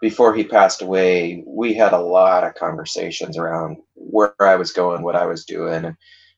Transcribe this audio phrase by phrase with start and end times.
[0.00, 5.02] before he passed away, we had a lot of conversations around where I was going,
[5.02, 5.84] what I was doing.
[5.84, 5.96] And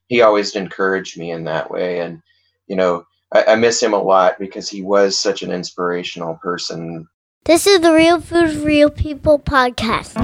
[0.08, 2.00] he always encouraged me in that way.
[2.00, 2.23] And,
[2.67, 7.07] you know, I, I miss him a lot because he was such an inspirational person.
[7.44, 10.16] This is the Real Food Real People podcast.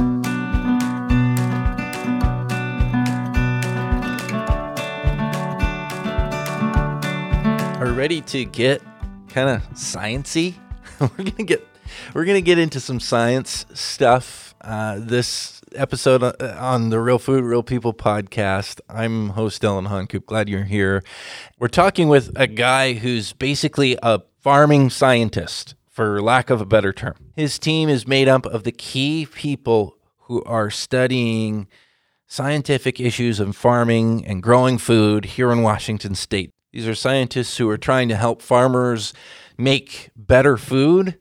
[7.81, 8.83] Are ready to get
[9.29, 10.55] kind of sciency?
[11.01, 11.76] we're gonna get
[12.15, 14.55] we're gonna get into some science stuff.
[14.61, 18.81] Uh, this episode uh, on the Real Food, Real People podcast.
[18.89, 20.27] I'm host Dillon Honcoop.
[20.27, 21.03] Glad you're here.
[21.59, 26.93] We're talking with a guy who's basically a farming scientist, for lack of a better
[26.93, 27.15] term.
[27.37, 31.69] His team is made up of the key people who are studying
[32.27, 36.51] scientific issues of farming and growing food here in Washington state.
[36.73, 39.15] These are scientists who are trying to help farmers
[39.57, 41.19] make better food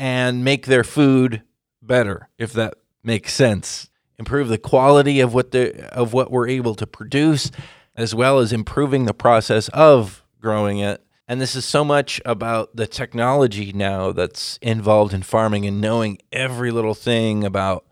[0.00, 1.42] and make their food
[1.82, 3.90] better, if that makes sense.
[4.18, 7.50] Improve the quality of what the of what we're able to produce,
[7.94, 11.04] as well as improving the process of growing it.
[11.28, 16.18] And this is so much about the technology now that's involved in farming and knowing
[16.32, 17.86] every little thing about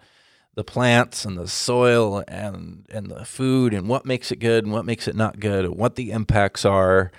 [0.54, 4.72] the plants and the soil and and the food and what makes it good and
[4.72, 7.12] what makes it not good and what the impacts are.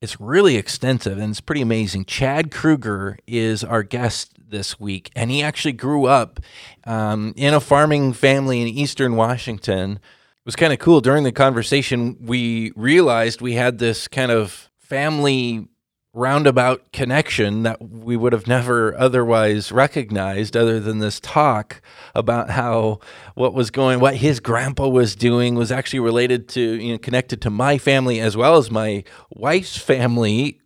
[0.00, 2.06] It's really extensive and it's pretty amazing.
[2.06, 6.40] Chad Kruger is our guest this week, and he actually grew up
[6.84, 9.92] um, in a farming family in Eastern Washington.
[9.92, 11.02] It was kind of cool.
[11.02, 15.68] During the conversation, we realized we had this kind of family
[16.12, 21.80] roundabout connection that we would have never otherwise recognized other than this talk
[22.16, 22.98] about how
[23.34, 27.40] what was going what his grandpa was doing was actually related to you know connected
[27.40, 30.60] to my family as well as my wife's family.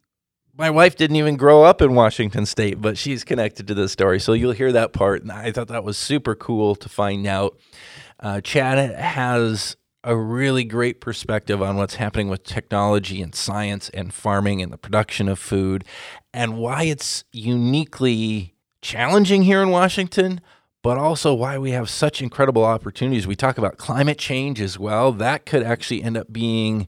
[0.57, 4.21] My wife didn't even grow up in Washington state but she's connected to this story
[4.21, 7.59] so you'll hear that part and I thought that was super cool to find out.
[8.19, 14.13] Uh, Chad has a really great perspective on what's happening with technology and science and
[14.13, 15.83] farming and the production of food
[16.33, 20.43] and why it's uniquely challenging here in Washington,
[20.83, 23.27] but also why we have such incredible opportunities.
[23.27, 25.11] We talk about climate change as well.
[25.11, 26.87] That could actually end up being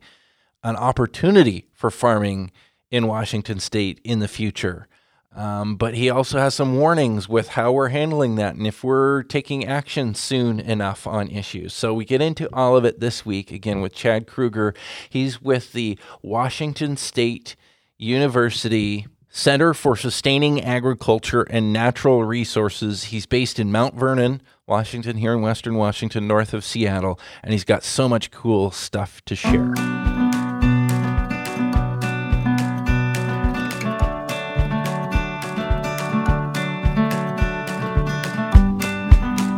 [0.62, 2.52] an opportunity for farming
[2.90, 4.88] in Washington state in the future.
[5.36, 9.22] Um, but he also has some warnings with how we're handling that and if we're
[9.22, 11.74] taking action soon enough on issues.
[11.74, 14.74] So we get into all of it this week again with Chad Kruger.
[15.10, 17.54] He's with the Washington State
[17.98, 23.04] University Center for Sustaining Agriculture and Natural Resources.
[23.04, 27.64] He's based in Mount Vernon, Washington, here in Western Washington, north of Seattle, and he's
[27.64, 29.74] got so much cool stuff to share.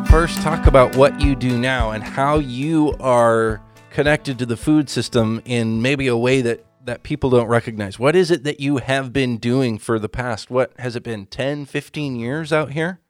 [0.09, 3.61] First talk about what you do now and how you are
[3.91, 7.99] connected to the food system in maybe a way that that people don't recognize.
[7.99, 11.27] What is it that you have been doing for the past what has it been
[11.27, 13.01] 10, 15 years out here?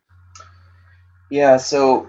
[1.31, 2.09] Yeah, so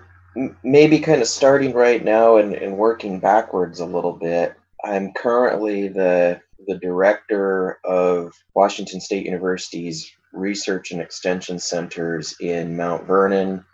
[0.64, 4.56] maybe kind of starting right now and, and working backwards a little bit.
[4.84, 13.06] I'm currently the the director of Washington State University's research and extension centers in Mount
[13.06, 13.66] Vernon,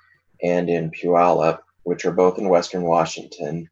[0.45, 3.69] and in Puyallup, which are both in Western Washington.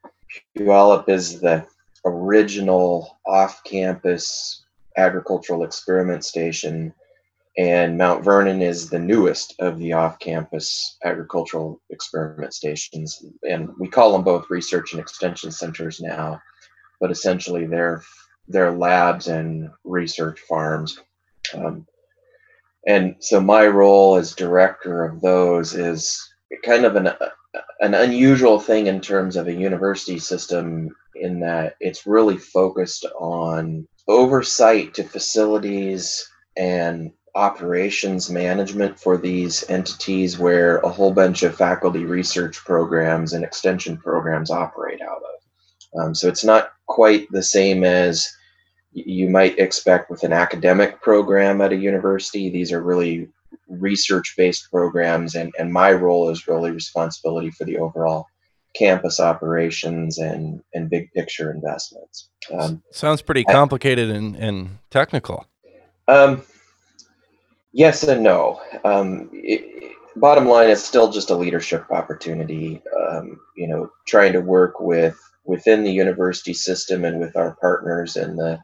[0.58, 1.66] Puyallup is the
[2.06, 4.64] original off campus
[4.98, 6.94] agricultural experiment station,
[7.58, 13.24] and Mount Vernon is the newest of the off campus agricultural experiment stations.
[13.48, 16.42] And we call them both research and extension centers now,
[17.00, 18.02] but essentially they're,
[18.48, 21.00] they're labs and research farms.
[21.54, 21.86] Um,
[22.88, 26.33] and so my role as director of those is
[26.64, 27.10] kind of an
[27.80, 33.88] an unusual thing in terms of a university system in that it's really focused on
[34.08, 42.06] oversight to facilities and operations management for these entities where a whole bunch of faculty
[42.06, 46.00] research programs and extension programs operate out of.
[46.00, 48.32] Um, so it's not quite the same as
[48.92, 52.50] you might expect with an academic program at a university.
[52.50, 53.30] These are really
[53.82, 58.28] research based programs and, and my role is really responsibility for the overall
[58.76, 62.30] campus operations and, and big picture investments.
[62.52, 65.46] Um, Sounds pretty complicated I, and, and technical.
[66.08, 66.44] Um,
[67.72, 68.62] yes and no.
[68.84, 72.82] Um, it, bottom line, it's still just a leadership opportunity.
[73.10, 78.16] Um, you know, trying to work with within the university system and with our partners
[78.16, 78.60] in the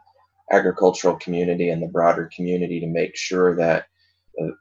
[0.51, 3.85] agricultural community and the broader community to make sure that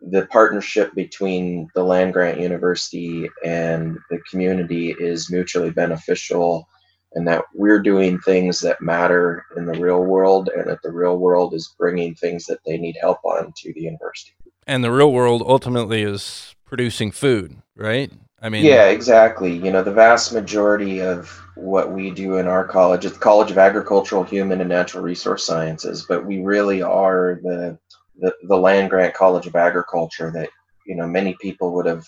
[0.00, 6.68] the partnership between the land grant university and the community is mutually beneficial
[7.14, 11.18] and that we're doing things that matter in the real world and that the real
[11.18, 14.32] world is bringing things that they need help on to the university.
[14.66, 18.12] And the real world ultimately is producing food right?
[18.42, 19.52] I mean yeah exactly.
[19.52, 23.58] You know the vast majority of what we do in our college it's college of
[23.58, 27.78] agricultural human and natural resource sciences but we really are the
[28.18, 30.50] the, the land grant college of agriculture that
[30.86, 32.06] you know many people would have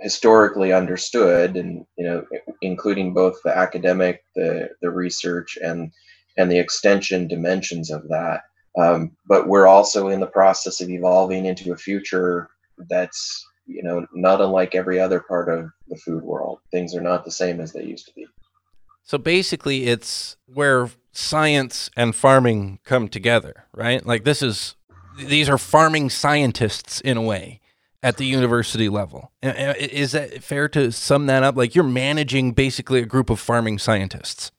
[0.00, 2.24] historically understood and you know
[2.62, 5.92] including both the academic the the research and
[6.36, 8.42] and the extension dimensions of that.
[8.76, 12.48] Um, but we're also in the process of evolving into a future
[12.88, 16.58] that's you know not unlike every other part of the food world.
[16.70, 18.26] Things are not the same as they used to be.
[19.02, 24.04] So basically it's where science and farming come together right?
[24.04, 24.74] Like this is
[25.16, 27.60] these are farming scientists in a way
[28.02, 29.32] at the university level.
[29.42, 31.56] Is that fair to sum that up?
[31.56, 34.52] Like you're managing basically a group of farming scientists.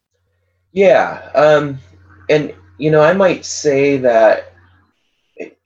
[0.72, 1.30] Yeah.
[1.36, 1.80] Um,
[2.30, 4.54] and, you know, I might say that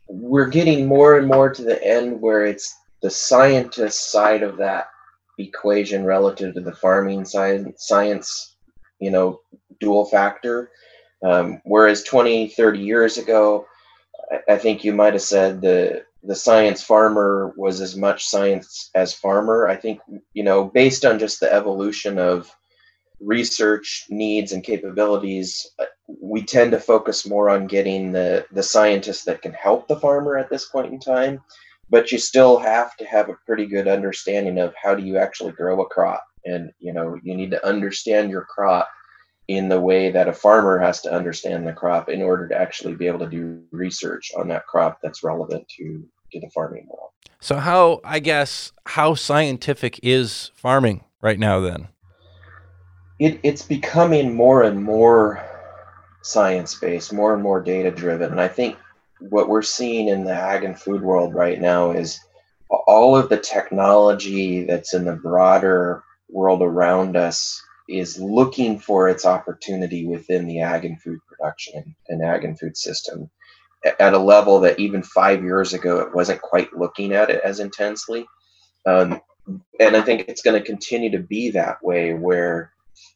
[0.08, 4.90] we're getting more and more to the end where it's the scientist side of that
[5.38, 8.56] equation relative to the farming science, science
[9.00, 9.40] you know,
[9.80, 10.72] dual factor.
[11.24, 13.66] Um, whereas 20, 30 years ago,
[14.48, 19.14] I think you might have said the the science farmer was as much science as
[19.14, 19.68] farmer.
[19.68, 20.00] I think
[20.34, 22.54] you know based on just the evolution of
[23.20, 25.86] research needs and capabilities, uh,
[26.22, 30.38] we tend to focus more on getting the the scientists that can help the farmer
[30.38, 31.42] at this point in time.
[31.92, 35.54] But you still have to have a pretty good understanding of how do you actually
[35.54, 38.90] grow a crop, and you know you need to understand your crop
[39.50, 42.94] in the way that a farmer has to understand the crop in order to actually
[42.94, 47.10] be able to do research on that crop that's relevant to to the farming world.
[47.42, 51.88] So how I guess how scientific is farming right now then?
[53.18, 55.44] It, it's becoming more and more
[56.22, 58.30] science based, more and more data driven.
[58.30, 58.78] And I think
[59.20, 62.20] what we're seeing in the ag and food world right now is
[62.70, 69.26] all of the technology that's in the broader world around us is looking for its
[69.26, 73.30] opportunity within the ag and food production and ag and food system
[73.84, 77.60] at a level that even five years ago it wasn't quite looking at it as
[77.60, 78.26] intensely.
[78.86, 79.22] Um,
[79.80, 82.74] and I think it's going to continue to be that way where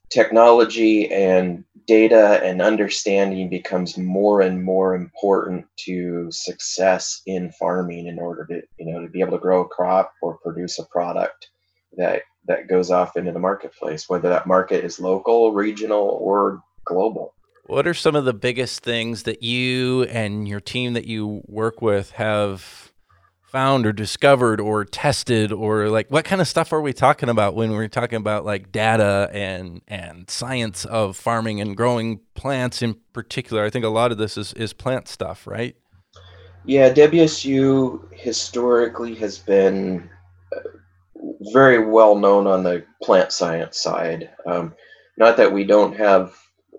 [0.09, 8.19] technology and data and understanding becomes more and more important to success in farming in
[8.19, 11.49] order to you know to be able to grow a crop or produce a product
[11.97, 17.33] that that goes off into the marketplace, whether that market is local, regional, or global.
[17.65, 21.81] What are some of the biggest things that you and your team that you work
[21.81, 22.91] with have
[23.53, 27.53] found or discovered or tested or like what kind of stuff are we talking about
[27.53, 32.95] when we're talking about like data and and science of farming and growing plants in
[33.13, 33.63] particular?
[33.63, 35.75] I think a lot of this is is plant stuff, right?
[36.65, 40.09] Yeah, WSU historically has been
[40.55, 40.59] uh,
[41.51, 44.29] very well known on the plant science side.
[44.45, 44.73] Um,
[45.17, 46.35] not that we don't have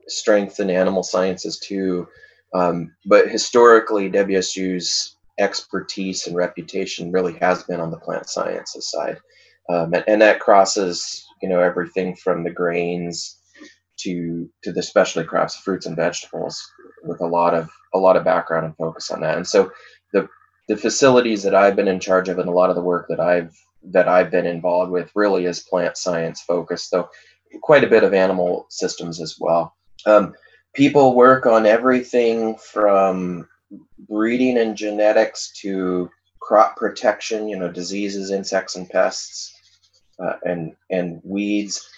[0.08, 2.08] strength in animal sciences too,
[2.54, 9.18] um, but historically, WSU's expertise and reputation really has been on the plant sciences side,
[9.68, 13.38] um, and, and, that crosses you know everything from the grains
[13.98, 16.62] to to the specialty crops, fruits and vegetables,
[17.02, 19.36] with a lot of a lot of background and focus on that.
[19.36, 19.72] And so
[20.12, 20.28] the
[20.68, 23.20] the facilities that I've been in charge of and a lot of the work that
[23.20, 23.52] I've
[23.90, 27.08] that I've been involved with really is plant science focused, though
[27.60, 29.74] quite a bit of animal systems as well.
[30.06, 30.34] Um,
[30.74, 33.48] people work on everything from
[34.08, 36.10] breeding and genetics to
[36.40, 39.54] crop protection, you know, diseases, insects, and pests,
[40.18, 41.88] uh, and and weeds,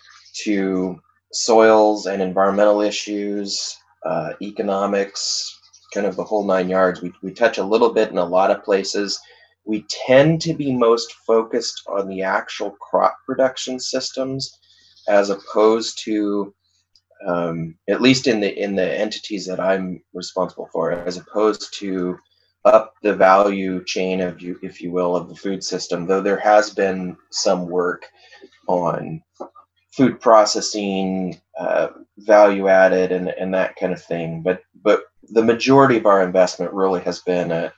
[0.45, 1.00] to
[1.33, 5.59] soils and environmental issues, uh, economics,
[5.93, 7.02] kind of the whole nine yards.
[7.02, 9.21] We we touch a little bit in a lot of places
[9.67, 14.59] we tend to be most focused on the actual crop production systems
[15.09, 16.55] as opposed to
[17.27, 22.19] um, at least in the in the entities that I'm responsible for, as opposed to
[22.65, 26.07] up the value chain of you, if you will, of the food system.
[26.07, 28.07] Though there has been some work
[28.69, 29.23] on
[29.93, 34.43] food processing, uh, value added, and and that kind of thing.
[34.43, 37.73] But but the majority of our investment really has been a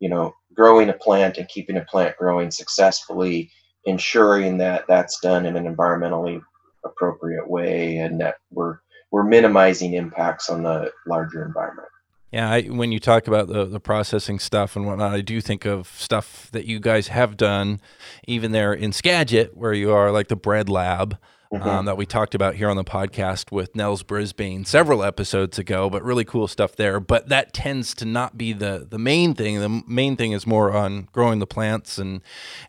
[0.00, 3.50] you know growing a plant and keeping a plant growing successfully,
[3.84, 6.40] ensuring that that's done in an environmentally
[6.84, 8.78] appropriate way and that we're
[9.10, 11.88] we're minimizing impacts on the larger environment.
[12.32, 15.64] Yeah, I, when you talk about the, the processing stuff and whatnot, I do think
[15.64, 17.80] of stuff that you guys have done,
[18.26, 21.16] even there in Skagit, where you are, like the bread lab.
[21.54, 21.68] Mm-hmm.
[21.68, 25.88] Um, that we talked about here on the podcast with Nels Brisbane several episodes ago,
[25.88, 26.98] but really cool stuff there.
[26.98, 29.60] But that tends to not be the the main thing.
[29.60, 32.22] The main thing is more on growing the plants and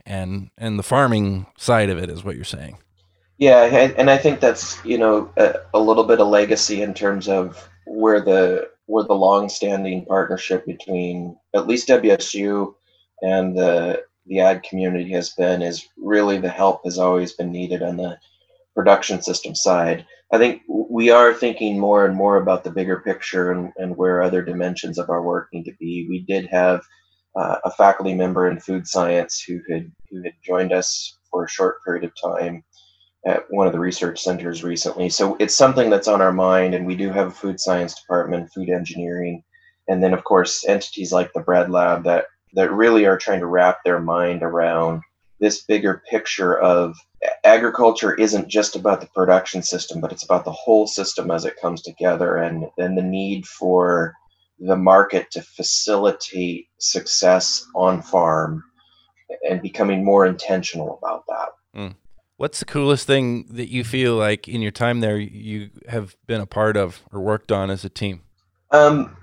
[0.06, 2.78] and and the farming side of it is what you're saying.
[3.38, 7.28] Yeah, and I think that's you know a, a little bit of legacy in terms
[7.28, 12.74] of where the where the long-standing partnership between at least WSU
[13.22, 17.84] and the the ag community has been is really the help has always been needed
[17.84, 18.18] on the
[18.76, 20.06] production system side.
[20.34, 24.22] I think we are thinking more and more about the bigger picture and, and where
[24.22, 26.08] other dimensions of our work need to be.
[26.10, 26.82] We did have
[27.36, 31.50] uh, a faculty member in food science who had who had joined us for a
[31.50, 32.64] short period of time
[33.26, 35.10] at one of the research centers recently.
[35.10, 38.52] So it's something that's on our mind, and we do have a food science department,
[38.54, 39.44] food engineering,
[39.88, 43.48] and then of course entities like the Bread Lab that that really are trying to
[43.48, 45.02] wrap their mind around
[45.40, 46.96] this bigger picture of
[47.46, 51.60] agriculture isn't just about the production system, but it's about the whole system as it
[51.62, 54.14] comes together, and and the need for
[54.60, 58.64] the market to facilitate success on farm
[59.50, 61.50] and becoming more intentional about that.
[61.76, 61.96] Mm.
[62.38, 66.42] What's the coolest thing that you feel like in your time there you have been
[66.42, 68.22] a part of or worked on as a team?
[68.72, 69.16] Um,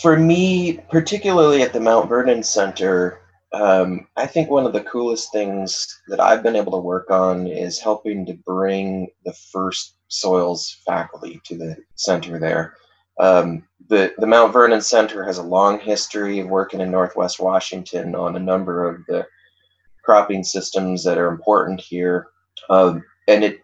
[0.00, 3.20] for me, particularly at the Mount Vernon Center,
[3.54, 7.46] um, I think one of the coolest things that I've been able to work on
[7.46, 12.74] is helping to bring the first soils faculty to the center there.
[13.20, 18.16] Um, the, the Mount Vernon Center has a long history of working in Northwest Washington
[18.16, 19.26] on a number of the
[20.02, 22.26] cropping systems that are important here.
[22.68, 23.60] Um, and it,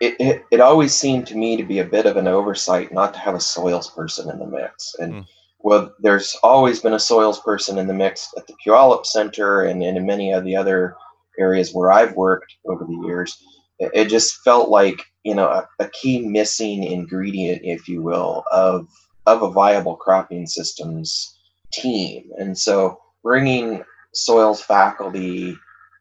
[0.00, 3.14] it, it, it, always seemed to me to be a bit of an oversight not
[3.14, 4.96] to have a soils person in the mix.
[4.98, 5.26] And mm.
[5.62, 9.82] Well, there's always been a soils person in the mix at the Puyallup Center and,
[9.82, 10.96] and in many of the other
[11.38, 13.36] areas where I've worked over the years.
[13.78, 18.44] It, it just felt like, you know, a, a key missing ingredient, if you will,
[18.50, 18.88] of,
[19.26, 21.38] of a viable cropping systems
[21.72, 22.30] team.
[22.38, 25.56] And so bringing soils faculty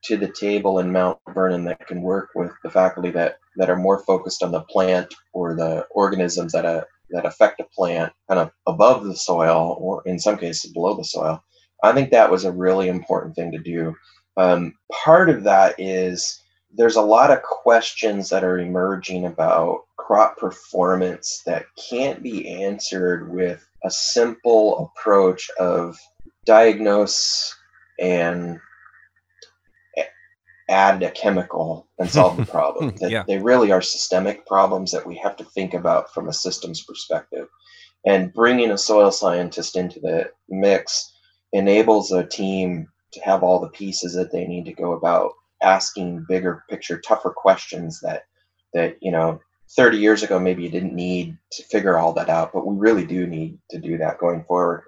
[0.05, 3.77] to the table in Mount Vernon that can work with the faculty that, that are
[3.77, 8.39] more focused on the plant or the organisms that, uh, that affect a plant kind
[8.39, 11.43] of above the soil or in some cases below the soil.
[11.83, 13.95] I think that was a really important thing to do.
[14.37, 16.41] Um, part of that is
[16.73, 23.31] there's a lot of questions that are emerging about crop performance that can't be answered
[23.31, 25.97] with a simple approach of
[26.45, 27.55] diagnose
[27.99, 28.59] and
[30.71, 32.95] add a chemical and solve the problem.
[33.01, 33.23] that yeah.
[33.27, 37.47] They really are systemic problems that we have to think about from a systems perspective.
[38.05, 41.11] And bringing a soil scientist into the mix
[41.53, 46.25] enables a team to have all the pieces that they need to go about asking
[46.27, 48.23] bigger picture, tougher questions that
[48.73, 49.39] that you know
[49.75, 53.05] 30 years ago maybe you didn't need to figure all that out, but we really
[53.05, 54.83] do need to do that going forward.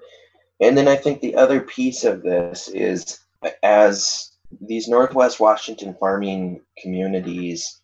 [0.62, 3.20] And then I think the other piece of this is
[3.62, 7.81] as these Northwest Washington farming communities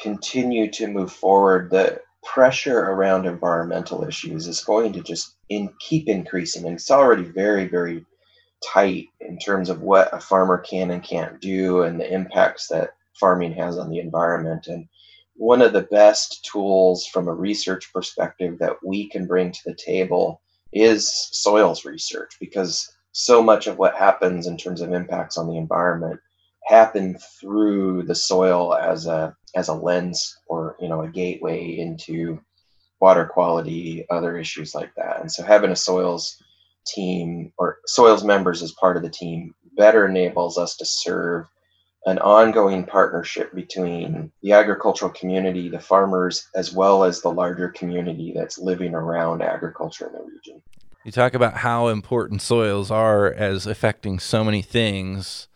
[0.00, 6.08] continue to move forward, the pressure around environmental issues is going to just in, keep
[6.08, 6.64] increasing.
[6.64, 8.04] And it's already very, very
[8.72, 12.90] tight in terms of what a farmer can and can't do and the impacts that
[13.20, 14.66] farming has on the environment.
[14.66, 14.88] And
[15.36, 19.74] one of the best tools from a research perspective that we can bring to the
[19.74, 20.40] table
[20.72, 25.56] is soils research because so much of what happens in terms of impacts on the
[25.56, 26.18] environment
[26.66, 32.40] happen through the soil as a as a lens or you know a gateway into
[33.00, 36.42] water quality other issues like that and so having a soils
[36.86, 41.46] team or soils members as part of the team better enables us to serve
[42.06, 48.32] an ongoing partnership between the agricultural community, the farmers, as well as the larger community
[48.34, 50.62] that's living around agriculture in the region.
[51.04, 55.48] You talk about how important soils are as affecting so many things.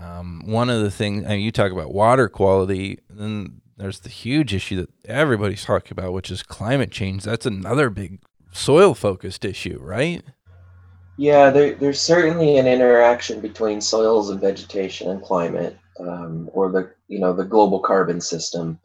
[0.00, 4.52] Um, one of the things, mean, you talk about water quality, then there's the huge
[4.52, 7.22] issue that everybody's talking about, which is climate change.
[7.22, 8.18] That's another big
[8.50, 10.24] soil focused issue, right?
[11.16, 16.90] Yeah, there, there's certainly an interaction between soils and vegetation and climate, um, or the
[17.08, 18.80] you know the global carbon system.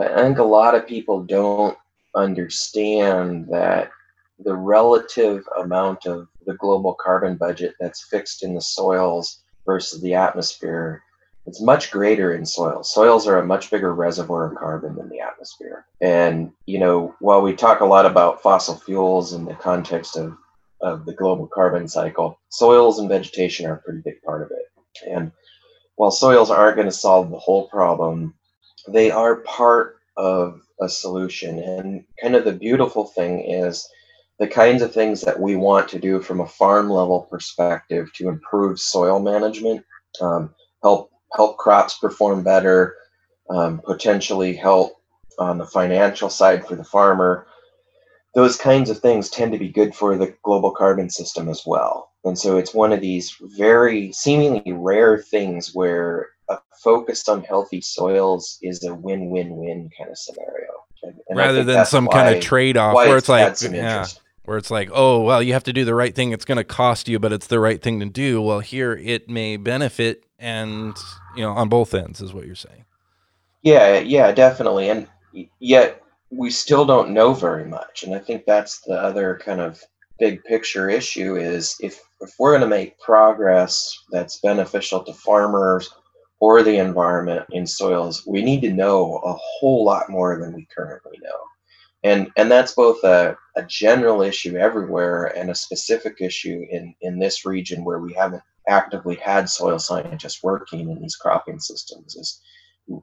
[0.00, 1.76] I think a lot of people don't
[2.14, 3.90] understand that
[4.44, 10.14] the relative amount of the global carbon budget that's fixed in the soils versus the
[10.14, 11.02] atmosphere
[11.46, 12.92] it's much greater in soils.
[12.92, 15.86] Soils are a much bigger reservoir of carbon than the atmosphere.
[16.00, 20.36] And, you know, while we talk a lot about fossil fuels in the context of,
[20.80, 25.10] of the global carbon cycle, soils and vegetation are a pretty big part of it.
[25.10, 25.32] And
[25.96, 28.34] while soils aren't going to solve the whole problem,
[28.88, 31.58] they are part of a solution.
[31.58, 33.86] And kind of the beautiful thing is
[34.38, 38.28] the kinds of things that we want to do from a farm level perspective to
[38.28, 39.84] improve soil management,
[40.20, 42.94] um, help help crops perform better,
[43.50, 44.92] um, potentially help
[45.38, 47.46] on the financial side for the farmer.
[48.34, 52.10] Those kinds of things tend to be good for the global carbon system as well.
[52.24, 57.80] And so it's one of these very seemingly rare things where a focus on healthy
[57.80, 60.70] soils is a win-win-win kind of scenario.
[61.02, 64.06] And, and Rather than some why, kind of trade-off where it's, it's like, yeah,
[64.44, 66.32] where it's like, oh, well, you have to do the right thing.
[66.32, 68.40] It's going to cost you, but it's the right thing to do.
[68.42, 70.96] Well, here it may benefit, and
[71.36, 72.84] you know, on both ends is what you're saying.
[73.62, 75.08] Yeah, yeah, definitely, and
[75.58, 79.80] yet we still don't know very much, and I think that's the other kind of
[80.18, 85.90] big picture issue is if if we're going to make progress that's beneficial to farmers
[86.38, 90.68] or the environment in soils, we need to know a whole lot more than we
[90.74, 91.40] currently know
[92.04, 97.18] and and that's both a, a general issue everywhere and a specific issue in in
[97.18, 102.40] this region where we haven't actively had soil scientists working in these cropping systems is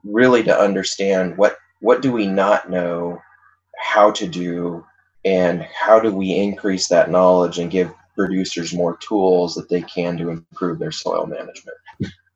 [0.04, 3.20] really to understand what what do we not know
[3.76, 4.84] how to do
[5.24, 10.16] and how do we increase that knowledge and give producers more tools that they can
[10.18, 11.76] to improve their soil management?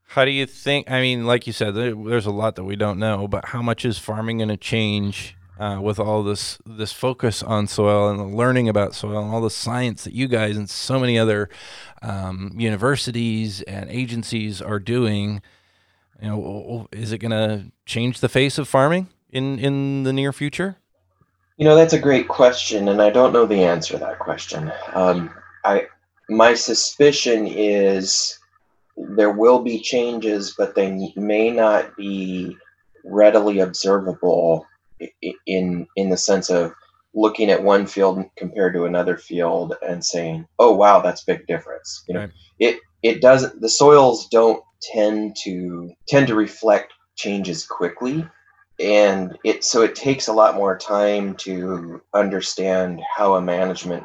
[0.08, 2.98] How do you think i mean like you said there's a lot that we don't
[2.98, 7.42] know but how much is farming going to change uh, with all this this focus
[7.42, 10.98] on soil and learning about soil and all the science that you guys and so
[10.98, 11.48] many other
[12.02, 15.42] um, universities and agencies are doing.
[16.20, 20.32] You know, is it going to change the face of farming in in the near
[20.32, 20.76] future?
[21.56, 24.70] You know, that's a great question, and I don't know the answer to that question.
[24.94, 25.30] Um,
[25.64, 25.86] I
[26.28, 28.38] my suspicion is
[28.96, 32.56] there will be changes, but they may not be
[33.04, 34.66] readily observable
[35.46, 36.72] in in the sense of
[37.14, 42.04] looking at one field compared to another field and saying, "Oh, wow, that's big difference."
[42.08, 42.30] You know, right.
[42.58, 43.60] it it doesn't.
[43.60, 48.26] The soils don't tend to tend to reflect changes quickly,
[48.78, 54.04] and it so it takes a lot more time to understand how a management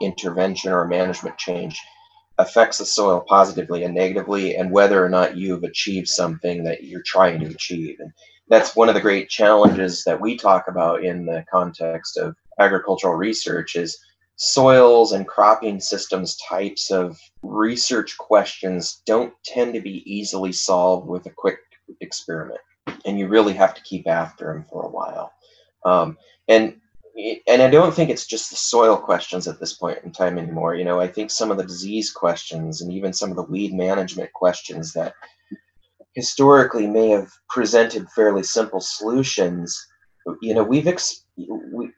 [0.00, 1.80] intervention or a management change
[2.38, 7.02] affects the soil positively and negatively, and whether or not you've achieved something that you're
[7.04, 7.96] trying to achieve.
[7.98, 8.12] And
[8.48, 13.14] that's one of the great challenges that we talk about in the context of agricultural
[13.14, 13.98] research is
[14.36, 21.26] soils and cropping systems types of research questions don't tend to be easily solved with
[21.26, 21.58] a quick
[22.00, 22.60] experiment
[23.04, 25.32] and you really have to keep after them for a while.
[25.84, 26.16] Um,
[26.48, 26.80] and
[27.48, 30.76] and i don't think it's just the soil questions at this point in time anymore.
[30.76, 33.74] You know i think some of the disease questions and even some of the weed
[33.74, 35.14] management questions that
[36.18, 39.86] historically may have presented fairly simple solutions,
[40.42, 41.92] you know, we've ex- we,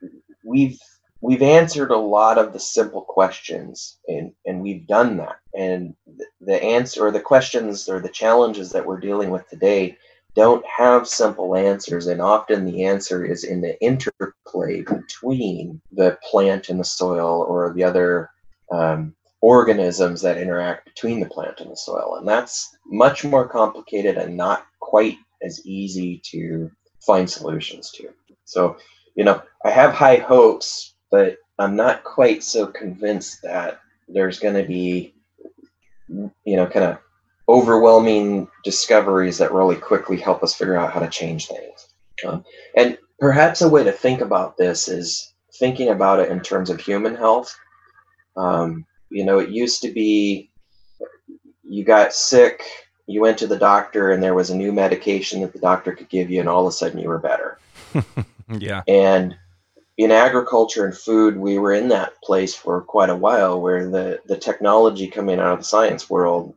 [0.45, 0.79] we've
[1.23, 5.39] we've answered a lot of the simple questions and and we've done that.
[5.55, 5.95] And
[6.39, 9.97] the answer or the questions or the challenges that we're dealing with today
[10.35, 16.69] don't have simple answers and often the answer is in the interplay between the plant
[16.69, 18.29] and the soil or the other
[18.71, 22.17] um, organisms that interact between the plant and the soil.
[22.19, 28.11] And that's much more complicated and not quite as easy to find solutions to.
[28.45, 28.77] So,
[29.15, 34.55] you know, I have high hopes, but I'm not quite so convinced that there's going
[34.55, 35.15] to be,
[36.09, 36.99] you know, kind of
[37.49, 41.89] overwhelming discoveries that really quickly help us figure out how to change things.
[42.27, 42.45] Um,
[42.77, 46.81] and perhaps a way to think about this is thinking about it in terms of
[46.81, 47.55] human health.
[48.37, 50.51] Um, you know, it used to be
[51.63, 52.63] you got sick,
[53.07, 56.09] you went to the doctor, and there was a new medication that the doctor could
[56.09, 57.59] give you, and all of a sudden you were better.
[58.59, 58.83] yeah.
[58.89, 59.37] And
[59.97, 64.21] in agriculture and food, we were in that place for quite a while where the,
[64.27, 66.55] the technology coming out of the science world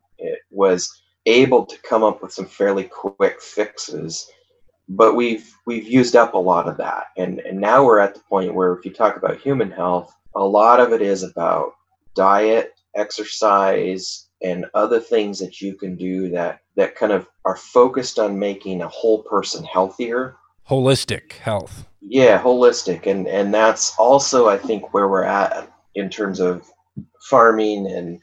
[0.50, 4.30] was able to come up with some fairly quick fixes
[4.89, 8.20] but we've we've used up a lot of that and and now we're at the
[8.22, 11.74] point where if you talk about human health a lot of it is about
[12.15, 18.19] diet, exercise, and other things that you can do that that kind of are focused
[18.19, 20.36] on making a whole person healthier.
[20.69, 21.88] Holistic health.
[22.02, 26.69] Yeah, holistic, and and that's also I think where we're at in terms of
[27.30, 28.21] farming and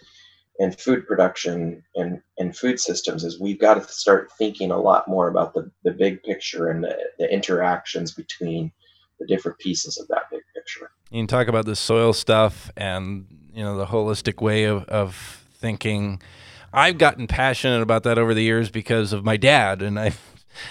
[0.61, 5.09] and food production and, and food systems is we've got to start thinking a lot
[5.09, 8.71] more about the, the big picture and the, the interactions between
[9.19, 10.91] the different pieces of that big picture.
[11.11, 13.25] You can talk about the soil stuff and
[13.55, 16.21] you know the holistic way of, of thinking.
[16.73, 20.21] I've gotten passionate about that over the years because of my dad, and I've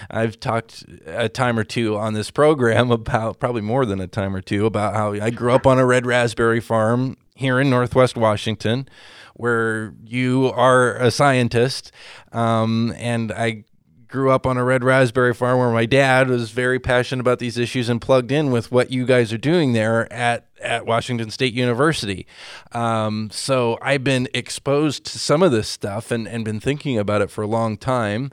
[0.10, 4.36] I've talked a time or two on this program about probably more than a time
[4.36, 8.18] or two about how I grew up on a red raspberry farm here in Northwest
[8.18, 8.88] Washington,
[9.36, 11.92] where you are a scientist,
[12.32, 13.64] um, and I
[14.10, 17.58] grew up on a red raspberry farm where my dad was very passionate about these
[17.58, 21.54] issues and plugged in with what you guys are doing there at at Washington State
[21.54, 22.28] University.
[22.74, 27.22] Um, so I've been exposed to some of this stuff and, and been thinking about
[27.22, 28.32] it for a long time.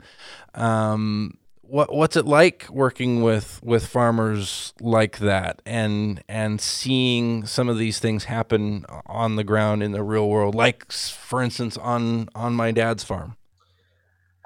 [0.53, 7.67] Um, what what's it like working with with farmers like that and and seeing some
[7.69, 12.29] of these things happen on the ground in the real world like for instance on
[12.33, 13.35] on my dad's farm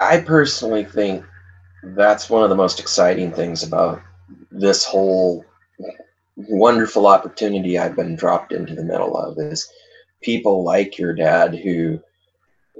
[0.02, 1.24] I personally think
[1.84, 4.02] that's one of the most exciting things about
[4.50, 5.46] this whole
[6.36, 9.72] wonderful opportunity I've been dropped into the middle of is
[10.24, 12.00] people like your dad who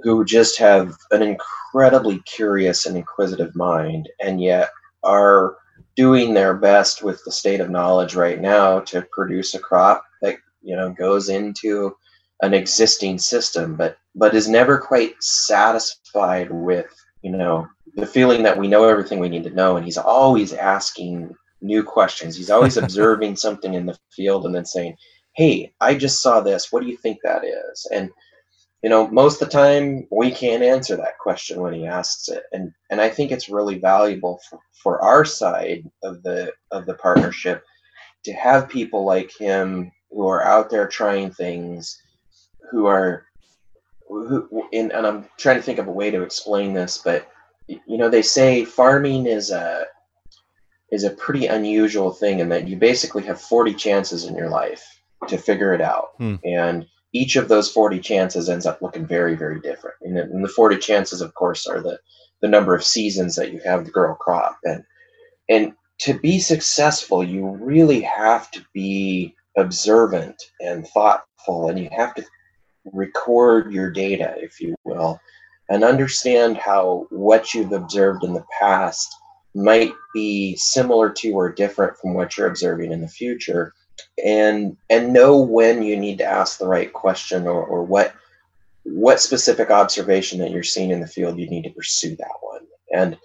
[0.02, 4.70] who just have an incredibly curious and inquisitive mind and yet
[5.04, 5.56] are
[5.94, 10.38] doing their best with the state of knowledge right now to produce a crop that
[10.60, 11.94] you know goes into
[12.42, 18.58] an existing system but but is never quite satisfied with you know the feeling that
[18.58, 22.36] we know everything we need to know and he's always asking new questions.
[22.36, 24.96] He's always observing something in the field and then saying
[25.34, 26.70] hey i just saw this.
[26.70, 27.86] What do you think that is?
[27.92, 28.10] And
[28.82, 32.44] you know most of the time we can't answer that question when he asks it.
[32.52, 36.94] And and i think it's really valuable for, for our side of the of the
[36.94, 37.64] partnership
[38.24, 41.98] to have people like him who are out there trying things
[42.70, 43.26] who are
[44.12, 47.28] who, and, and i'm trying to think of a way to explain this but
[47.68, 49.86] you know they say farming is a
[50.90, 54.84] is a pretty unusual thing in that you basically have 40 chances in your life
[55.28, 56.10] to figure it out.
[56.18, 56.36] Hmm.
[56.44, 59.96] and each of those 40 chances ends up looking very very different.
[60.02, 61.98] And, and the 40 chances of course are the
[62.40, 64.58] the number of seasons that you have to grow a crop.
[64.64, 64.84] And
[65.48, 72.14] and to be successful you really have to be observant and thoughtful and you have
[72.14, 72.24] to
[72.84, 75.20] record your data if you will
[75.68, 79.08] and understand how what you've observed in the past
[79.54, 83.72] might be similar to or different from what you're observing in the future
[84.24, 88.14] and and know when you need to ask the right question or, or what
[88.84, 92.62] what specific observation that you're seeing in the field you need to pursue that one.
[92.92, 93.16] And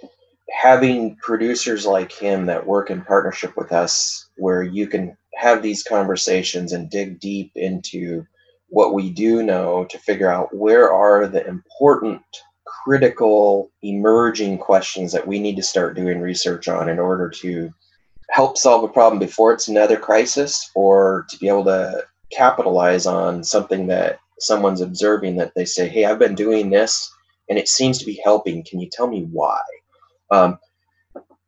[0.52, 5.84] having producers like him that work in partnership with us where you can have these
[5.84, 8.26] conversations and dig deep into
[8.70, 12.22] what we do know to figure out where are the important
[12.66, 17.74] critical emerging questions that we need to start doing research on in order to
[18.30, 23.44] help solve a problem before it's another crisis or to be able to capitalize on
[23.44, 27.12] something that someone's observing that they say hey i've been doing this
[27.50, 28.64] and it seems to be helping.
[28.64, 29.62] Can you tell me why?
[30.32, 30.60] Um,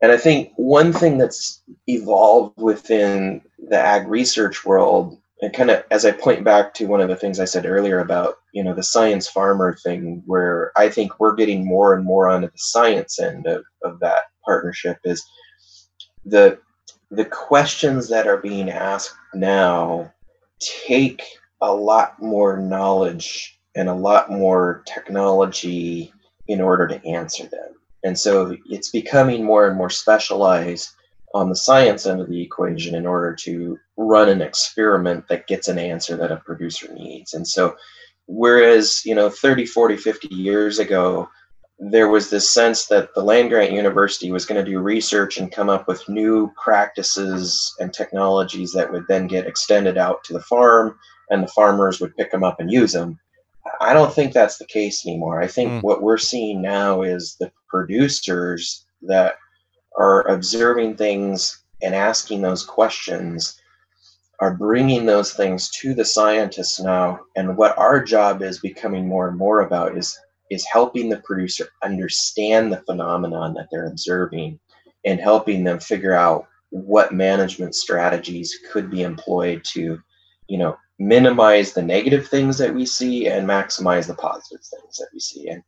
[0.01, 5.83] and i think one thing that's evolved within the ag research world and kind of
[5.91, 8.73] as i point back to one of the things i said earlier about you know
[8.73, 13.19] the science farmer thing where i think we're getting more and more onto the science
[13.19, 15.23] end of, of that partnership is
[16.25, 16.57] the
[17.11, 20.11] the questions that are being asked now
[20.59, 21.23] take
[21.61, 26.13] a lot more knowledge and a lot more technology
[26.47, 27.75] in order to answer them.
[28.03, 30.89] And so it's becoming more and more specialized
[31.33, 35.67] on the science end of the equation in order to run an experiment that gets
[35.67, 37.33] an answer that a producer needs.
[37.33, 37.75] And so
[38.27, 41.29] whereas, you know, 30, 40, 50 years ago,
[41.79, 45.51] there was this sense that the land grant university was going to do research and
[45.51, 50.41] come up with new practices and technologies that would then get extended out to the
[50.41, 50.97] farm
[51.29, 53.17] and the farmers would pick them up and use them
[53.79, 55.81] i don't think that's the case anymore i think mm.
[55.81, 59.35] what we're seeing now is the producers that
[59.99, 63.61] are observing things and asking those questions
[64.39, 67.19] are bringing those things to the scientists now.
[67.35, 70.17] And what our job is becoming more and more about is
[70.49, 74.59] is helping the producer understand the phenomenon that they're observing
[75.05, 79.99] and helping them figure out what management strategies could be employed to
[80.47, 85.07] you know minimize the negative things that we see and maximize the positive things that
[85.13, 85.49] we see.
[85.49, 85.63] And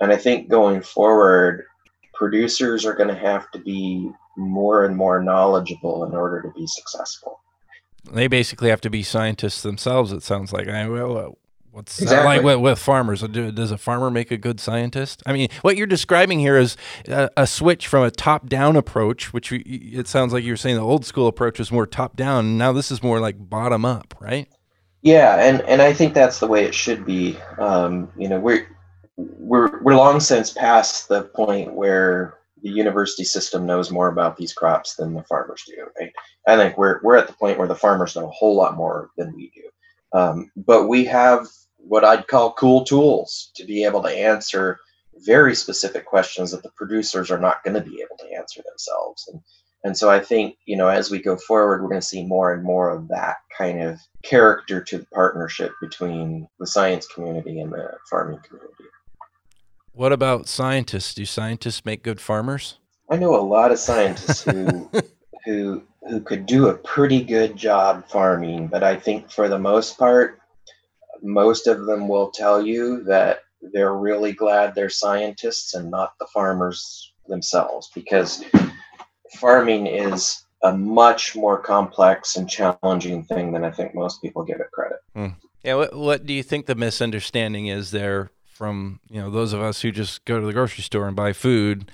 [0.00, 1.64] and i think going forward
[2.20, 6.66] producers are going to have to be more and more knowledgeable in order to be
[6.66, 7.40] successful
[8.12, 11.38] they basically have to be scientists themselves it sounds like I, well,
[11.72, 12.26] What's exactly.
[12.26, 13.22] like with, with, farmers?
[13.22, 15.22] Does a farmer make a good scientist?
[15.24, 19.52] I mean, what you're describing here is a, a switch from a top-down approach, which
[19.52, 22.58] we, it sounds like you're saying the old school approach was more top-down.
[22.58, 24.48] Now this is more like bottom-up, right?
[25.02, 27.38] Yeah, and and I think that's the way it should be.
[27.58, 28.66] Um, you know, we're
[29.38, 34.52] we're we're long since past the point where the university system knows more about these
[34.52, 35.86] crops than the farmers do.
[35.98, 36.12] Right?
[36.46, 39.10] I think we're we're at the point where the farmers know a whole lot more
[39.16, 40.18] than we do.
[40.18, 44.78] Um, but we have what I'd call cool tools to be able to answer
[45.24, 49.28] very specific questions that the producers are not going to be able to answer themselves.
[49.32, 49.40] And
[49.82, 52.52] and so I think you know as we go forward, we're going to see more
[52.52, 57.72] and more of that kind of character to the partnership between the science community and
[57.72, 58.84] the farming community.
[59.92, 61.14] What about scientists?
[61.14, 62.78] Do scientists make good farmers?
[63.10, 64.90] I know a lot of scientists who
[65.44, 69.98] who who could do a pretty good job farming, but I think for the most
[69.98, 70.40] part,
[71.22, 73.40] most of them will tell you that
[73.72, 78.42] they're really glad they're scientists and not the farmers themselves because
[79.38, 84.60] farming is a much more complex and challenging thing than I think most people give
[84.60, 84.98] it credit.
[85.14, 85.28] Hmm.
[85.62, 89.62] Yeah, what, what do you think the misunderstanding is there from you know those of
[89.62, 91.90] us who just go to the grocery store and buy food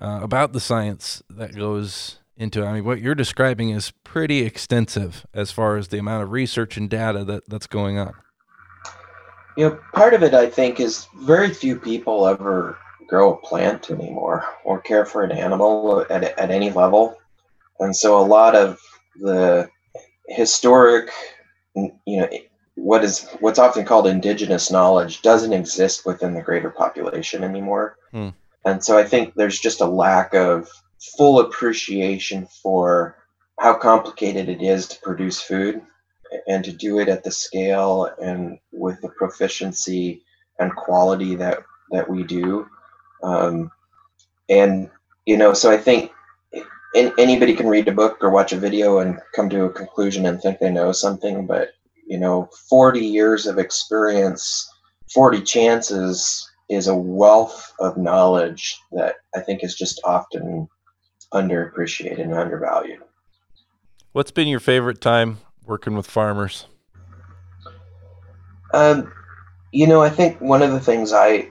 [0.00, 2.66] uh, about the science that goes into it.
[2.66, 6.76] I mean, what you're describing is pretty extensive as far as the amount of research
[6.76, 8.12] and data that, that's going on.
[9.56, 13.90] You know, part of it, I think, is very few people ever grow a plant
[13.90, 17.18] anymore or care for an animal at, at any level.
[17.80, 18.78] And so a lot of
[19.16, 19.68] the
[20.28, 21.10] historic,
[21.74, 22.28] you know,
[22.80, 27.96] what is what's often called indigenous knowledge doesn't exist within the greater population anymore.
[28.10, 28.30] Hmm.
[28.64, 30.68] And so I think there's just a lack of
[31.16, 33.16] full appreciation for
[33.58, 35.82] how complicated it is to produce food
[36.48, 40.22] and to do it at the scale and with the proficiency
[40.58, 41.58] and quality that
[41.90, 42.66] that we do.
[43.22, 43.70] Um,
[44.48, 44.90] and
[45.26, 46.12] you know, so I think
[46.94, 50.40] anybody can read a book or watch a video and come to a conclusion and
[50.40, 51.72] think they know something, but
[52.10, 54.68] you know 40 years of experience
[55.14, 60.68] 40 chances is a wealth of knowledge that i think is just often
[61.32, 63.02] underappreciated and undervalued.
[64.10, 66.66] What's been your favorite time working with farmers?
[68.74, 69.12] Um,
[69.72, 71.48] you know i think one of the things i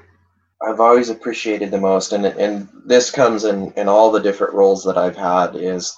[0.62, 4.84] i've always appreciated the most and and this comes in in all the different roles
[4.84, 5.96] that i've had is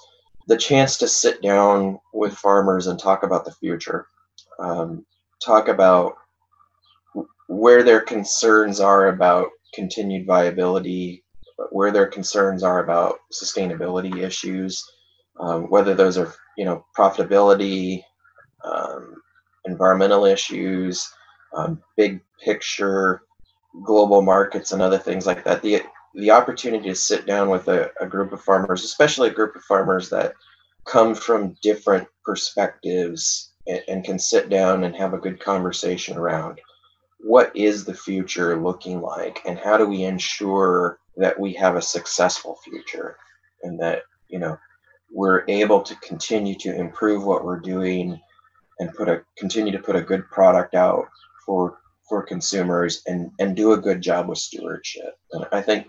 [0.48, 4.06] the chance to sit down with farmers and talk about the future
[4.62, 5.04] um,
[5.44, 6.14] talk about
[7.48, 11.24] where their concerns are about continued viability,
[11.70, 14.82] where their concerns are about sustainability issues,
[15.40, 18.02] um, whether those are you know profitability,
[18.64, 19.16] um,
[19.66, 21.06] environmental issues,
[21.54, 23.22] um, big picture,
[23.84, 25.62] global markets, and other things like that.
[25.62, 25.82] The
[26.14, 29.62] the opportunity to sit down with a, a group of farmers, especially a group of
[29.62, 30.34] farmers that
[30.84, 36.60] come from different perspectives and, and can sit down and have a good conversation around
[37.20, 41.82] what is the future looking like and how do we ensure that we have a
[41.82, 43.16] successful future
[43.62, 44.58] and that you know
[45.12, 48.18] we're able to continue to improve what we're doing
[48.80, 51.06] and put a continue to put a good product out
[51.46, 55.16] for for consumers and and do a good job with stewardship.
[55.32, 55.86] And i think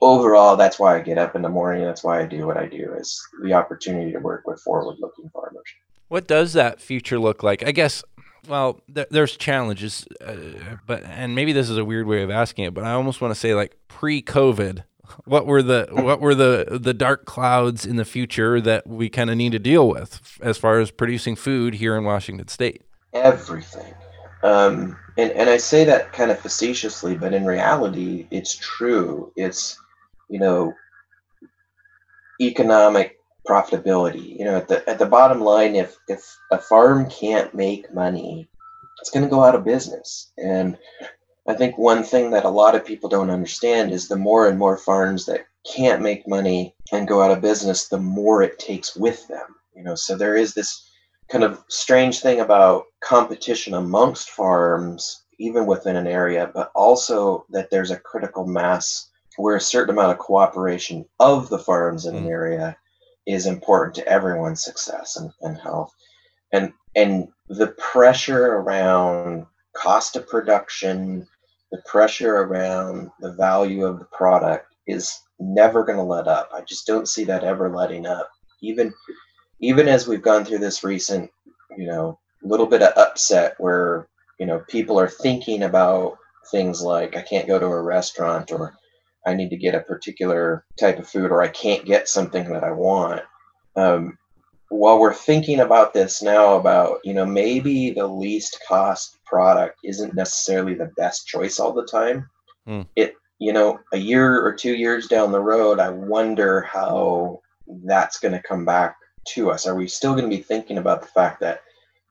[0.00, 1.84] overall that's why i get up in the morning.
[1.84, 5.30] That's why i do what i do is the opportunity to work with forward looking
[6.08, 7.66] what does that future look like?
[7.66, 8.02] I guess.
[8.48, 10.36] Well, th- there's challenges, uh,
[10.86, 13.34] but and maybe this is a weird way of asking it, but I almost want
[13.34, 14.84] to say like pre-COVID,
[15.24, 19.28] what were the what were the the dark clouds in the future that we kind
[19.28, 22.82] of need to deal with as far as producing food here in Washington State?
[23.12, 23.94] Everything.
[24.42, 29.32] Um, and, and I say that kind of facetiously, but in reality, it's true.
[29.36, 29.76] It's,
[30.28, 30.74] you know,
[32.40, 33.17] economic
[33.48, 34.38] profitability.
[34.38, 38.48] You know, at the at the bottom line, if if a farm can't make money,
[39.00, 40.30] it's going to go out of business.
[40.36, 40.76] And
[41.48, 44.58] I think one thing that a lot of people don't understand is the more and
[44.58, 48.94] more farms that can't make money and go out of business, the more it takes
[48.94, 49.56] with them.
[49.74, 50.90] You know, so there is this
[51.30, 57.70] kind of strange thing about competition amongst farms, even within an area, but also that
[57.70, 62.24] there's a critical mass where a certain amount of cooperation of the farms in an
[62.24, 62.30] mm.
[62.30, 62.76] area
[63.28, 65.94] is important to everyone's success and, and health.
[66.52, 71.28] And and the pressure around cost of production,
[71.70, 76.50] the pressure around the value of the product is never going to let up.
[76.52, 78.30] I just don't see that ever letting up.
[78.62, 78.92] Even
[79.60, 81.30] even as we've gone through this recent,
[81.76, 86.16] you know, little bit of upset where you know, people are thinking about
[86.50, 88.74] things like I can't go to a restaurant or
[89.28, 92.64] I need to get a particular type of food or I can't get something that
[92.64, 93.22] I want.
[93.76, 94.18] Um,
[94.70, 100.14] while we're thinking about this now about you know maybe the least cost product isn't
[100.14, 102.28] necessarily the best choice all the time
[102.66, 102.86] mm.
[102.96, 107.40] it you know a year or two years down the road i wonder how
[107.84, 111.00] that's going to come back to us are we still going to be thinking about
[111.00, 111.62] the fact that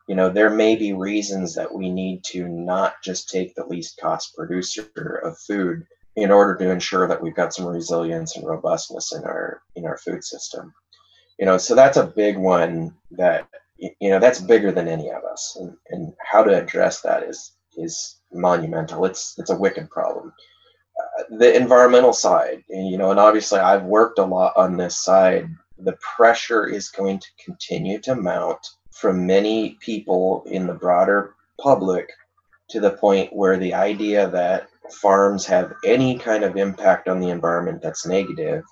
[0.07, 3.99] you know there may be reasons that we need to not just take the least
[4.01, 5.85] cost producer of food
[6.17, 9.97] in order to ensure that we've got some resilience and robustness in our in our
[9.99, 10.73] food system.
[11.39, 15.23] You know so that's a big one that you know that's bigger than any of
[15.23, 15.55] us.
[15.61, 19.05] And, and how to address that is is monumental.
[19.05, 20.33] It's it's a wicked problem.
[20.99, 25.47] Uh, the environmental side you know and obviously i've worked a lot on this side.
[25.77, 32.09] The pressure is going to continue to mount from many people in the broader public
[32.69, 37.29] to the point where the idea that farms have any kind of impact on the
[37.29, 38.63] environment that's negative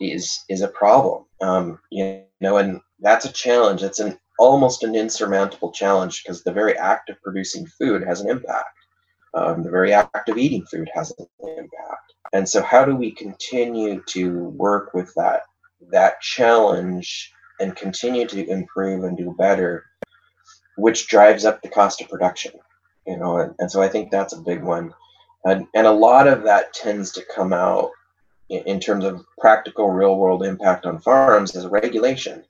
[0.00, 1.24] is is a problem.
[1.40, 3.82] Um, you know, and that's a challenge.
[3.82, 8.30] It's an almost an insurmountable challenge because the very act of producing food has an
[8.30, 8.76] impact.
[9.34, 12.12] Um, the very act of eating food has an impact.
[12.32, 15.42] And so, how do we continue to work with that
[15.90, 19.84] that challenge and continue to improve and do better,
[20.76, 22.52] which drives up the cost of production?
[23.06, 24.94] You know, and, and so I think that's a big one.
[25.44, 27.90] And, and a lot of that tends to come out
[28.48, 32.44] in terms of practical real world impact on farms is regulation.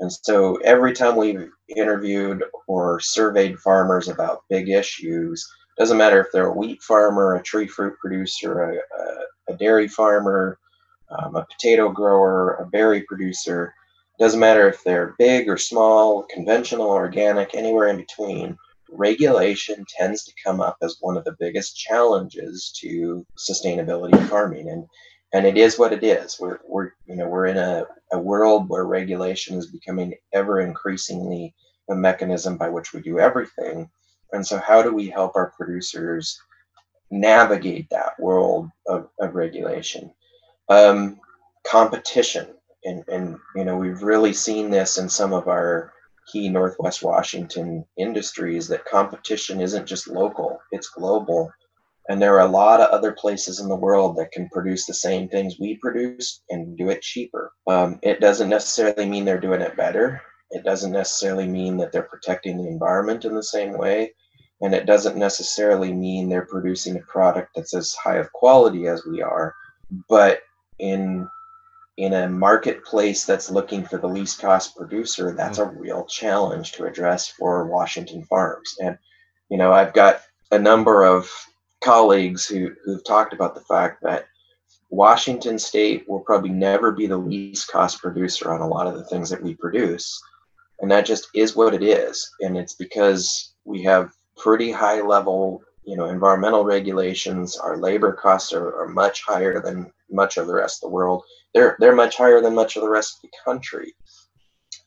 [0.00, 5.46] And so every time we've interviewed or surveyed farmers about big issues,
[5.78, 9.88] doesn't matter if they're a wheat farmer, a tree fruit producer, a, a, a dairy
[9.88, 10.58] farmer,
[11.10, 13.74] um, a potato grower, a berry producer,
[14.18, 18.56] doesn't matter if they're big or small, conventional, organic, anywhere in between,
[18.92, 24.68] regulation tends to come up as one of the biggest challenges to sustainability farming.
[24.68, 24.86] And
[25.34, 26.36] and it is what it is.
[26.38, 31.54] We're, we're you know we're in a, a world where regulation is becoming ever increasingly
[31.90, 33.88] a mechanism by which we do everything.
[34.32, 36.38] And so, how do we help our producers
[37.10, 40.12] navigate that world of, of regulation?
[40.68, 41.18] Um,
[41.64, 42.48] competition,
[42.84, 45.92] and and you know we've really seen this in some of our
[46.30, 51.52] key Northwest Washington industries that competition isn't just local; it's global
[52.08, 54.94] and there are a lot of other places in the world that can produce the
[54.94, 57.52] same things we produce and do it cheaper.
[57.68, 60.20] Um, it doesn't necessarily mean they're doing it better.
[60.50, 64.12] It doesn't necessarily mean that they're protecting the environment in the same way.
[64.60, 69.06] And it doesn't necessarily mean they're producing a product that's as high of quality as
[69.06, 69.54] we are.
[70.08, 70.40] But
[70.78, 71.28] in
[71.96, 75.66] in a marketplace that's looking for the least cost producer, that's mm.
[75.66, 78.76] a real challenge to address for Washington farms.
[78.82, 78.96] And
[79.48, 81.30] you know, I've got a number of
[81.82, 84.26] colleagues who, who've talked about the fact that
[84.88, 89.04] Washington State will probably never be the least cost producer on a lot of the
[89.04, 90.22] things that we produce.
[90.80, 92.30] And that just is what it is.
[92.40, 97.56] And it's because we have pretty high level, you know, environmental regulations.
[97.56, 101.24] Our labor costs are, are much higher than much of the rest of the world.
[101.54, 103.94] They're they're much higher than much of the rest of the country.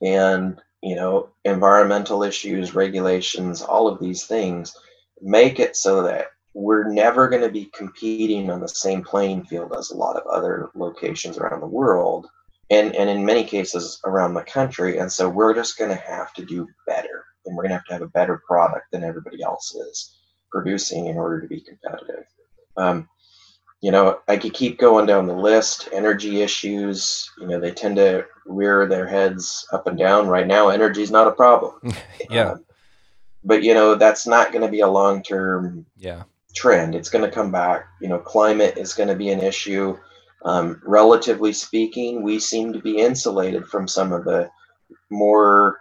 [0.02, 4.76] And, you know, environmental issues, regulations, all of these things
[5.22, 9.74] make it so that we're never going to be competing on the same playing field
[9.78, 12.28] as a lot of other locations around the world
[12.70, 14.98] and, and in many cases around the country.
[14.98, 17.86] And so we're just going to have to do better and we're going to have
[17.86, 20.15] to have a better product than everybody else is
[20.56, 22.26] producing in order to be competitive.
[22.78, 23.10] Um,
[23.82, 25.90] you know, I could keep going down the list.
[25.92, 30.30] Energy issues, you know, they tend to rear their heads up and down.
[30.30, 31.74] Right now, energy is not a problem.
[32.30, 32.52] yeah.
[32.52, 32.66] Um,
[33.44, 36.24] but you know, that's not going to be a long term yeah
[36.56, 36.96] trend.
[36.96, 37.86] It's going to come back.
[38.00, 39.98] You know, climate is going to be an issue.
[40.46, 44.50] Um, relatively speaking, we seem to be insulated from some of the
[45.10, 45.80] more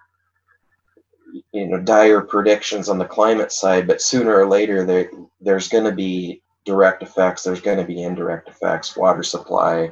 [1.53, 5.85] you know dire predictions on the climate side but sooner or later there there's going
[5.85, 9.91] to be direct effects there's going to be indirect effects water supply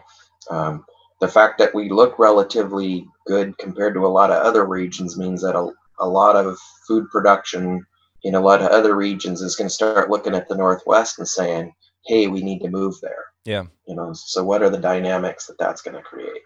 [0.51, 0.85] um,
[1.21, 5.41] the fact that we look relatively good compared to a lot of other regions means
[5.43, 7.85] that a, a lot of food production
[8.25, 11.29] in a lot of other regions is going to start looking at the Northwest and
[11.29, 11.73] saying,
[12.07, 13.27] hey, we need to move there.
[13.45, 13.65] Yeah.
[13.87, 16.43] You know, so what are the dynamics that that's going to create?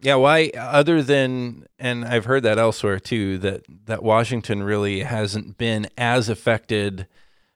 [0.00, 5.56] Yeah, why other than and I've heard that elsewhere too that that Washington really hasn't
[5.56, 7.06] been as affected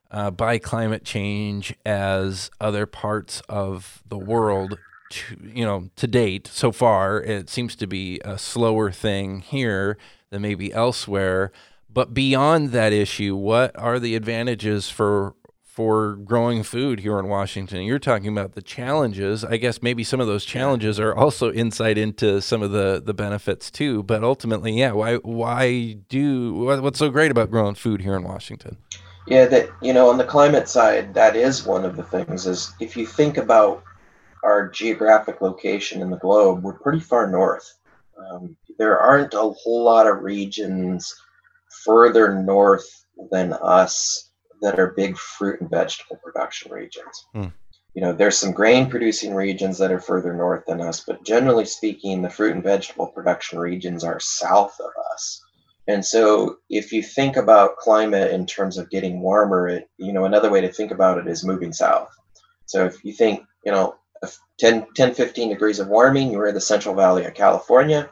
[0.09, 4.77] uh, by climate change as other parts of the world
[5.11, 6.47] to, you know to date.
[6.47, 9.97] So far it seems to be a slower thing here
[10.31, 11.51] than maybe elsewhere.
[11.93, 15.35] But beyond that issue, what are the advantages for
[15.81, 17.81] for growing food here in Washington?
[17.81, 19.43] You're talking about the challenges.
[19.43, 23.15] I guess maybe some of those challenges are also insight into some of the the
[23.15, 24.03] benefits too.
[24.03, 28.77] But ultimately, yeah, why why do what's so great about growing food here in Washington?
[29.25, 32.45] Yeah, that you know, on the climate side, that is one of the things.
[32.45, 33.83] Is if you think about
[34.43, 37.73] our geographic location in the globe, we're pretty far north.
[38.19, 41.15] Um, there aren't a whole lot of regions
[41.83, 44.30] further north than us
[44.61, 47.25] that are big fruit and vegetable production regions.
[47.33, 47.47] Hmm.
[47.93, 51.65] You know, there's some grain producing regions that are further north than us, but generally
[51.65, 55.43] speaking, the fruit and vegetable production regions are south of us.
[55.87, 60.25] And so if you think about climate in terms of getting warmer, it, you know,
[60.25, 62.09] another way to think about it is moving south.
[62.65, 63.95] So if you think, you know,
[64.59, 68.09] 10, 10 15 degrees of warming, you're in the Central Valley of California,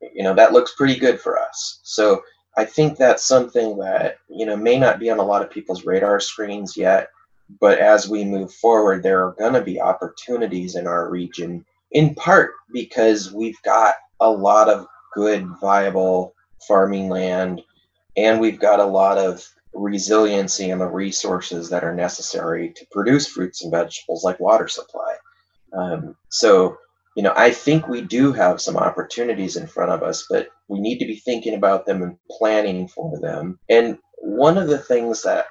[0.00, 1.80] you know, that looks pretty good for us.
[1.82, 2.22] So
[2.58, 5.84] I think that's something that, you know, may not be on a lot of people's
[5.84, 7.10] radar screens yet,
[7.60, 12.16] but as we move forward, there are going to be opportunities in our region, in
[12.16, 16.34] part because we've got a lot of good, viable
[16.66, 17.62] farming land,
[18.16, 23.28] and we've got a lot of resiliency and the resources that are necessary to produce
[23.28, 25.14] fruits and vegetables like water supply.
[25.72, 26.76] Um, so,
[27.18, 30.78] you know, I think we do have some opportunities in front of us, but we
[30.78, 33.58] need to be thinking about them and planning for them.
[33.68, 35.46] And one of the things that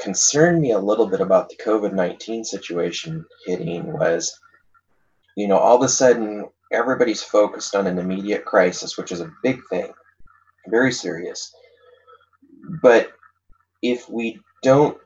[0.00, 4.40] concerned me a little bit about the COVID 19 situation hitting was,
[5.36, 9.30] you know, all of a sudden everybody's focused on an immediate crisis, which is a
[9.42, 9.92] big thing
[10.66, 11.54] very serious.
[12.80, 13.12] But
[13.82, 14.96] if we don't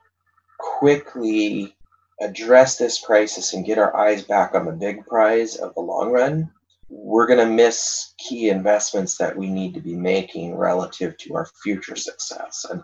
[0.78, 1.74] quickly
[2.20, 6.10] address this crisis and get our eyes back on the big prize of the long
[6.10, 6.50] run,
[6.88, 11.46] we're going to miss key investments that we need to be making relative to our
[11.62, 12.66] future success.
[12.70, 12.82] And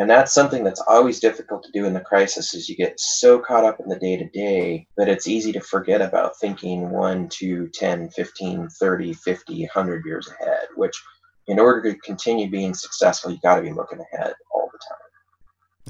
[0.00, 3.40] and that's something that's always difficult to do in the crisis is you get so
[3.40, 7.28] caught up in the day to day that it's easy to forget about thinking 1,
[7.28, 11.02] 2, 10, 15, 30, 50, 100 years ahead, which
[11.48, 15.07] in order to continue being successful, you got to be looking ahead all the time.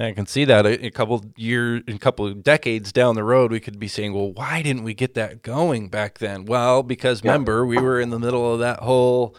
[0.01, 3.51] I can see that a, a couple years, a couple of decades down the road,
[3.51, 7.23] we could be saying, "Well, why didn't we get that going back then?" Well, because
[7.25, 7.33] yeah.
[7.33, 9.37] remember, we were in the middle of that whole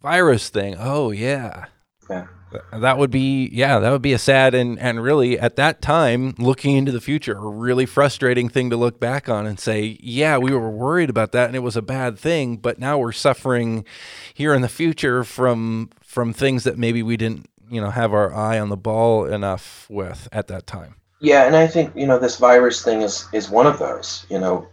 [0.00, 0.76] virus thing.
[0.78, 1.66] Oh yeah,
[2.10, 2.26] yeah.
[2.72, 6.34] That would be yeah, that would be a sad and and really at that time
[6.38, 10.38] looking into the future a really frustrating thing to look back on and say, yeah,
[10.38, 13.84] we were worried about that and it was a bad thing, but now we're suffering
[14.32, 18.34] here in the future from from things that maybe we didn't, you know, have our
[18.34, 20.96] eye on the ball enough with at that time.
[21.20, 24.38] Yeah, and I think, you know, this virus thing is is one of those, you
[24.38, 24.68] know,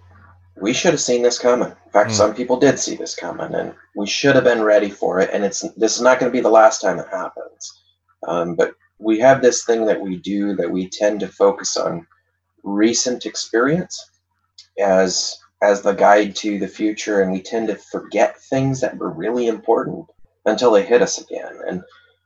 [0.61, 1.69] we should have seen this coming.
[1.69, 2.13] In fact, mm.
[2.13, 5.29] some people did see this coming, and we should have been ready for it.
[5.33, 7.81] And it's this is not going to be the last time it happens.
[8.27, 12.07] Um, but we have this thing that we do that we tend to focus on
[12.63, 14.09] recent experience
[14.79, 19.11] as as the guide to the future, and we tend to forget things that were
[19.11, 20.05] really important
[20.45, 21.59] until they hit us again.
[21.67, 21.83] And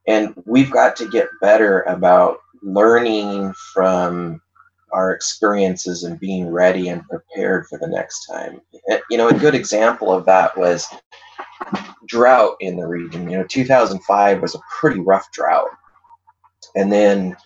[0.09, 4.41] and we've got to get better about learning from
[4.91, 8.59] our experiences and being ready and prepared for the next time.
[8.89, 10.87] Eh, you know, a good example of that was
[12.07, 13.29] drought in the region.
[13.29, 15.69] You know, 2005 was a pretty rough drought.
[16.75, 17.37] And then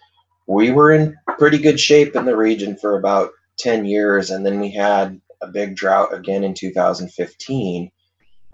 [0.48, 4.30] we were in pretty good shape in the region for about 10 years.
[4.32, 7.92] And then we had a big drought again in 2015.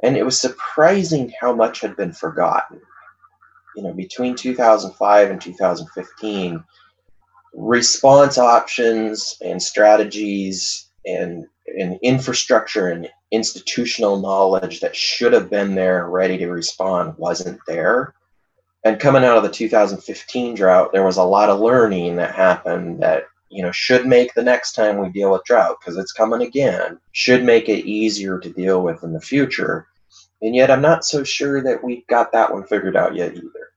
[0.01, 2.81] And it was surprising how much had been forgotten.
[3.79, 6.61] You know, between 2005 and 2015,
[7.53, 11.45] response options and strategies and,
[11.79, 18.13] and infrastructure and institutional knowledge that should have been there ready to respond wasn't there.
[18.83, 23.01] And coming out of the 2015 drought, there was a lot of learning that happened
[23.01, 26.41] that you know should make the next time we deal with drought because it's coming
[26.41, 29.87] again should make it easier to deal with in the future
[30.43, 33.68] and yet i'm not so sure that we've got that one figured out yet either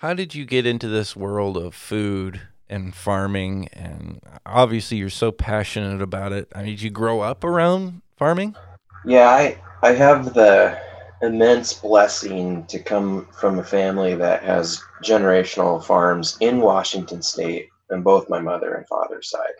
[0.00, 2.40] how did you get into this world of food
[2.70, 6.50] and farming and obviously you're so passionate about it.
[6.54, 8.56] I mean, did you grow up around farming?
[9.04, 10.80] Yeah, I I have the
[11.20, 18.02] immense blessing to come from a family that has generational farms in Washington state on
[18.02, 19.58] both my mother and father's side.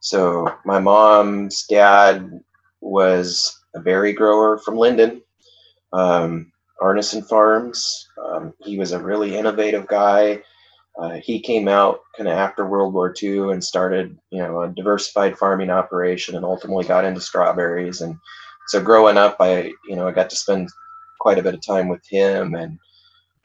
[0.00, 2.40] So my mom's dad
[2.80, 5.20] was a berry grower from Lynden,
[5.92, 6.50] um,
[6.80, 8.08] Arneson Farms.
[8.22, 10.42] Um, he was a really innovative guy
[10.98, 14.68] uh, he came out kind of after World War II and started, you know, a
[14.68, 18.00] diversified farming operation and ultimately got into strawberries.
[18.00, 18.18] And
[18.66, 20.68] so growing up, I, you know, I got to spend
[21.18, 22.54] quite a bit of time with him.
[22.54, 22.78] And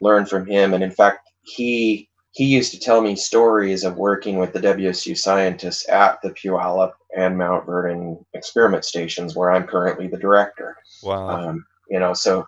[0.01, 0.73] learn from him.
[0.73, 5.17] And in fact, he he used to tell me stories of working with the WSU
[5.17, 10.75] scientists at the Puyallup and Mount Vernon experiment stations, where I'm currently the director.
[11.01, 11.29] Wow.
[11.29, 12.45] Um, you know, so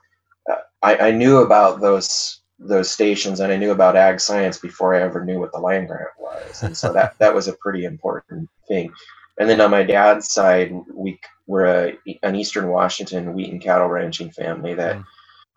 [0.81, 5.01] I, I knew about those those stations and I knew about ag science before I
[5.01, 8.49] ever knew what the land grant was, and so that that was a pretty important
[8.67, 8.91] thing.
[9.39, 13.87] And then on my dad's side, we were a, an Eastern Washington wheat and cattle
[13.87, 15.03] ranching family that Mm.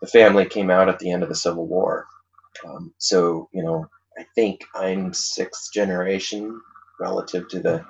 [0.01, 2.05] the family came out at the end of the Civil War.
[2.65, 6.59] Um, so you know, I think I'm sixth generation
[6.99, 7.83] relative to the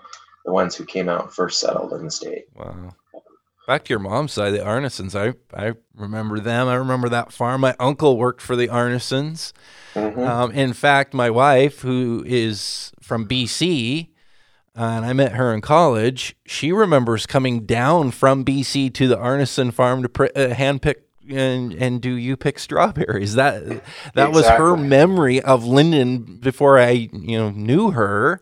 [0.45, 2.45] the ones who came out first settled in the state.
[2.55, 2.95] Wow.
[3.67, 5.15] Back to your mom's side, the Arnesons.
[5.15, 6.67] I I remember them.
[6.67, 7.61] I remember that farm.
[7.61, 9.53] My uncle worked for the Arnesons.
[9.95, 10.27] Mhm.
[10.27, 14.09] Um, in fact, my wife, who is from BC,
[14.75, 19.71] and I met her in college, she remembers coming down from BC to the Arneson
[19.71, 23.35] farm to pr- uh, hand pick and and do you pick strawberries.
[23.35, 23.83] That
[24.15, 28.39] that was her memory of Lynden before I you know knew her.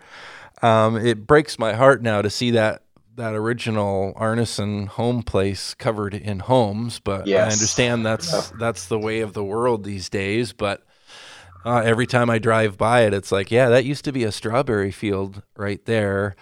[0.62, 2.84] Um, it breaks my heart now to see that
[3.20, 9.20] that original Arneson home place covered in homes, but I understand that's that's the way
[9.22, 10.54] of the world these days.
[10.54, 10.84] But
[11.66, 14.32] uh, every time I drive by it, it's like, yeah, that used to be a
[14.32, 16.36] strawberry field right there.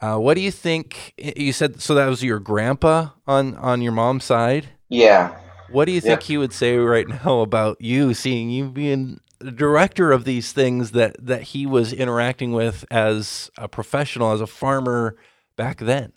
[0.00, 1.14] Uh, what do you think?
[1.16, 4.68] You said so that was your grandpa on on your mom's side.
[4.88, 5.36] Yeah,
[5.70, 6.26] What do you think Yeah.
[6.26, 10.90] he would say right now about you seeing you being the director of these things
[10.90, 15.16] that that he was interacting with as a professional, as a farmer
[15.56, 16.12] back then?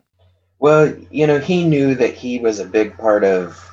[0.59, 3.63] Well, you know, he knew that he was a big part of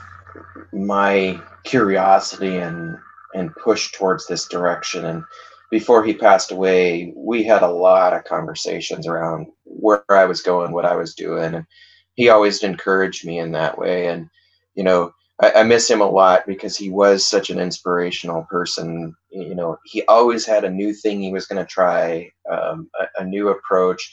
[0.72, 2.96] my curiosity and
[3.34, 5.04] and push towards this direction.
[5.06, 5.24] And
[5.70, 10.72] before he passed away, we had a lot of conversations around where I was going,
[10.72, 11.66] what I was doing, and
[12.14, 14.08] he always encouraged me in that way.
[14.08, 14.28] And
[14.74, 15.12] you know,
[15.42, 19.14] I, I miss him a lot because he was such an inspirational person.
[19.30, 23.22] You know, he always had a new thing he was going to try, um, a,
[23.22, 24.12] a new approach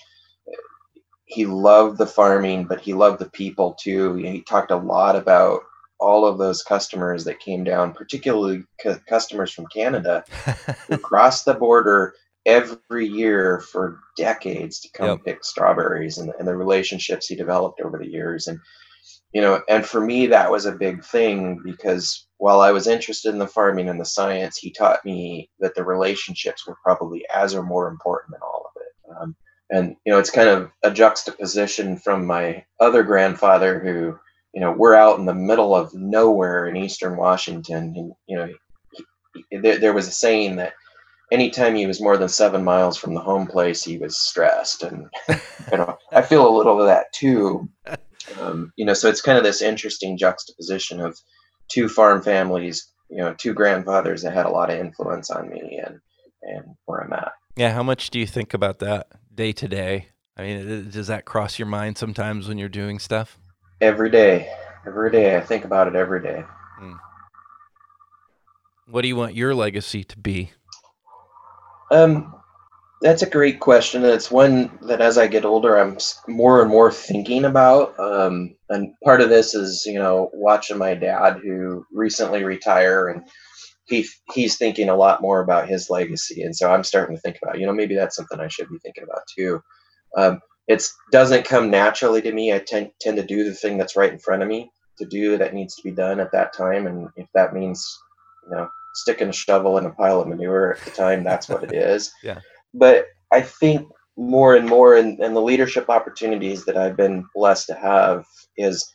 [1.32, 4.16] he loved the farming, but he loved the people too.
[4.16, 5.62] He talked a lot about
[6.00, 10.26] all of those customers that came down, particularly cu- customers from Canada
[10.90, 12.14] who crossed the border
[12.46, 15.22] every year for decades to come Yep.
[15.26, 18.48] pick strawberries and, and the relationships he developed over the years.
[18.48, 18.60] And,
[19.34, 23.30] you know, and for me, that was a big thing because while I was interested
[23.30, 27.56] in the farming and the science, he taught me that the relationships were probably as
[27.56, 29.22] or more important than all of it.
[29.22, 29.36] Um,
[29.72, 34.20] and you know it's kind of a juxtaposition from my other grandfather who
[34.54, 37.94] you know we're out in the middle of nowhere in eastern washington.
[37.96, 38.50] And you know
[38.92, 39.06] he,
[39.50, 40.74] he, there, there was a saying that
[41.32, 44.84] anytime he was more than seven miles from the home place he was stressed.
[44.84, 47.68] And you know i feel a little of that too.
[48.40, 51.18] Um, you know so it's kind of this interesting juxtaposition of
[51.70, 55.82] two farm families you know two grandfathers that had a lot of influence on me
[55.86, 56.00] and
[56.44, 57.32] and where i'm at.
[57.58, 60.08] Yeah, how much do you think about that day to day?
[60.38, 63.38] I mean, does that cross your mind sometimes when you're doing stuff?
[63.82, 64.48] every day
[64.86, 66.44] every day i think about it every day
[68.88, 70.52] What do you want your legacy to be?
[71.90, 72.36] um
[73.02, 76.92] that's a great question it's one that as i get older i'm more and more
[76.92, 82.44] thinking about um and part of this is you know watching my dad who recently
[82.44, 83.24] retired and
[83.92, 86.42] he he's thinking a lot more about his legacy.
[86.44, 88.80] And so i'm starting to think about you know maybe that's something i should be
[88.80, 89.62] thinking about too.
[90.18, 92.54] Um it doesn't come naturally to me.
[92.54, 95.38] I tend, tend to do the thing that's right in front of me to do
[95.38, 96.88] that needs to be done at that time.
[96.88, 97.86] And if that means
[98.50, 101.64] you know sticking a shovel in a pile of manure at the time that's what
[101.64, 102.12] it is.
[102.24, 102.40] Yeah.
[102.74, 103.88] but i think
[104.18, 108.26] more and more in, in the leadership opportunities that i've been blessed to have
[108.58, 108.86] is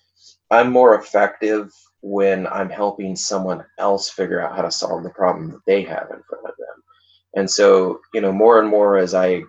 [0.51, 1.71] i'm more effective
[2.03, 6.09] when i'm helping someone else figure out how to solve the problem that they have
[6.11, 6.83] in front of them.
[7.35, 9.43] And so you know more and more as i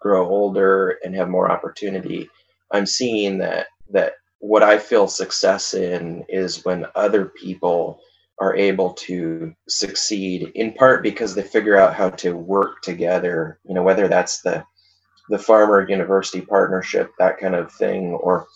[0.00, 2.28] grow older and have more opportunity
[2.72, 8.00] i'm seeing that that what i feel success in is when other people
[8.40, 13.74] are able to succeed in part because they figure out how to work together you
[13.74, 14.64] know whether that's the
[15.28, 18.46] the farmer university partnership that kind of thing or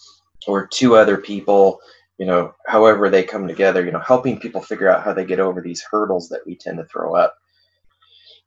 [0.46, 1.80] or two other people
[2.18, 5.40] you know however they come together you know helping people figure out how they get
[5.40, 7.36] over these hurdles that we tend to throw up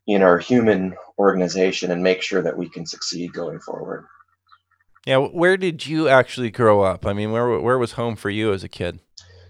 [0.08, 4.06] in our human organization and make sure that we can succeed going forward
[5.06, 7.06] Yeah, where did you actually grow up?
[7.06, 9.00] I mean, where where was home for you as a kid?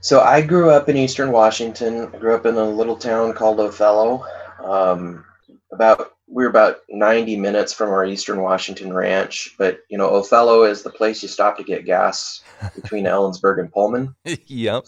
[0.02, 2.10] So I grew up in Eastern Washington.
[2.14, 4.26] I grew up in a little town called Othello.
[4.64, 5.26] Um,
[5.74, 10.84] about were about 90 minutes from our Eastern Washington ranch, but you know Othello is
[10.84, 12.42] the place you stop to get gas
[12.76, 14.16] between Ellensburg and Pullman.
[14.46, 14.86] yep.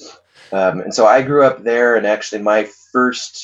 [0.51, 3.43] Um, and so I grew up there, and actually my first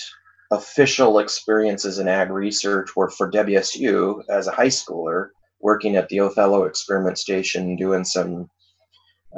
[0.52, 5.30] official experiences in ag research were for WSU as a high schooler,
[5.60, 8.50] working at the Othello Experiment Station, doing some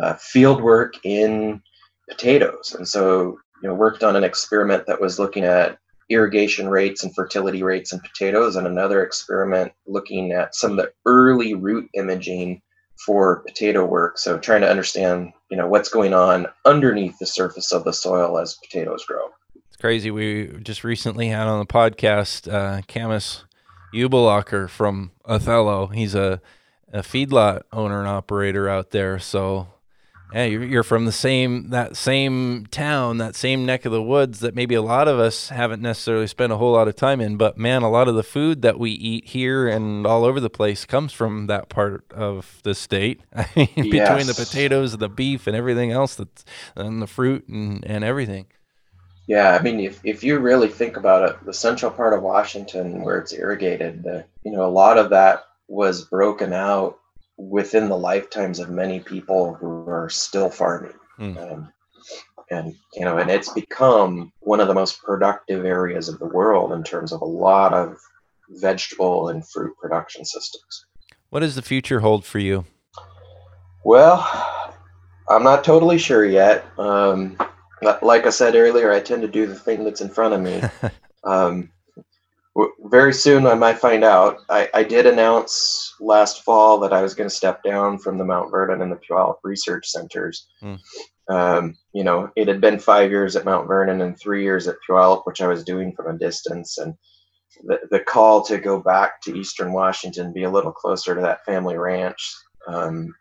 [0.02, 1.62] uh, field work in
[2.10, 2.76] potatoes.
[2.78, 5.78] And so, you know, worked on an experiment that was looking at
[6.10, 10.92] irrigation rates and fertility rates in potatoes, and another experiment looking at some of the
[11.06, 12.62] early root imaging
[13.06, 14.18] for potato work.
[14.18, 18.38] So trying to understand, you know, what's going on underneath the surface of the soil
[18.38, 19.30] as potatoes grow.
[19.68, 20.12] It's crazy.
[20.12, 23.46] We just recently had on the podcast uh, Camus
[23.94, 25.88] Ubelacher from Othello.
[25.88, 26.42] He's a,
[26.92, 29.18] a feedlot owner and operator out there.
[29.20, 29.68] So
[30.34, 34.42] yeah, you're, you're from the same that same town, that same neck of the woods
[34.42, 37.36] that maybe a lot of us haven't necessarily spent a whole lot of time in.
[37.36, 40.50] But man, a lot of the food that we eat here and all over the
[40.50, 43.22] place comes from that part of the state.
[43.36, 47.48] I mean, between the potatoes and the beef and everything else that's and the fruit
[47.48, 48.48] and, and everything.
[49.26, 53.04] Yeah, I mean, if, if you really think about it, the central part of Washington
[53.04, 56.98] where it's irrigated, the, you know, a lot of that was broken out
[57.40, 60.94] within the lifetimes of many people who are still farming.
[61.18, 61.38] Hmm.
[61.38, 61.74] Um,
[62.52, 66.74] and, you know, and it's become one of the most productive areas of the world
[66.74, 67.98] in terms of a lot of
[68.50, 70.86] vegetable and fruit production systems.
[71.30, 72.66] What does the future hold for you?
[73.86, 74.28] Well,
[75.30, 76.66] I'm not totally sure yet.
[76.78, 77.38] Um,
[78.02, 80.62] like I said earlier, I tend to do the thing that's in front of me.
[81.24, 81.72] um,
[82.86, 84.40] very soon, I might find out.
[84.50, 88.26] I, I did announce last fall that I was going to step down from the
[88.26, 90.48] Mount Vernon and the Puyallup research centers.
[90.60, 90.76] Hmm.
[91.30, 94.78] Um, you know, it had been five years at Mount Vernon and three years at
[94.88, 96.96] Puyallup, which I was doing from a distance, and
[97.64, 101.46] the, the call to go back to Eastern Washington, be a little closer to that
[101.46, 102.34] family ranch,
[102.68, 103.14] um,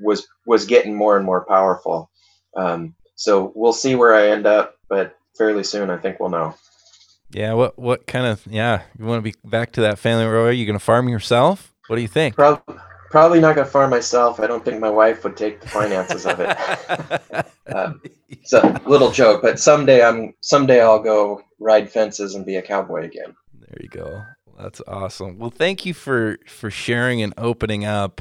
[0.00, 2.10] was was getting more and more powerful.
[2.56, 6.54] Um, so we'll see where I end up, but fairly soon I think we'll know.
[7.34, 10.46] Yeah, what what kind of yeah, you want to be back to that family row?
[10.46, 11.74] Are you going to farm yourself?
[11.88, 12.36] What do you think?
[12.36, 12.62] Prob-
[13.14, 14.40] probably not gonna farm myself.
[14.40, 17.46] I don't think my wife would take the finances of it.
[17.66, 22.56] Um, it's a little joke, but someday I'm someday I'll go ride fences and be
[22.56, 23.34] a cowboy again.
[23.58, 24.22] There you go.
[24.58, 25.38] That's awesome.
[25.38, 28.20] Well, thank you for for sharing and opening up.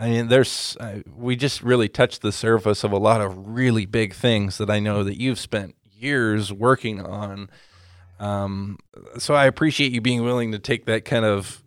[0.00, 3.86] I mean, there's uh, we just really touched the surface of a lot of really
[3.86, 7.50] big things that I know that you've spent years working on.
[8.22, 8.78] Um,
[9.18, 11.62] so I appreciate you being willing to take that kind of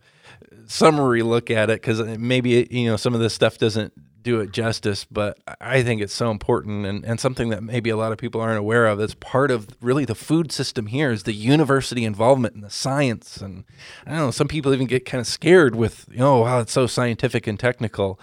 [0.67, 3.93] summary look at it because maybe you know some of this stuff doesn't
[4.23, 7.97] do it justice, but I think it's so important and, and something that maybe a
[7.97, 8.97] lot of people aren't aware of.
[8.97, 13.37] That's part of really the food system here is the university involvement in the science.
[13.37, 13.65] And
[14.07, 16.71] I don't know, some people even get kind of scared with, you know, wow, it's
[16.71, 18.19] so scientific and technical.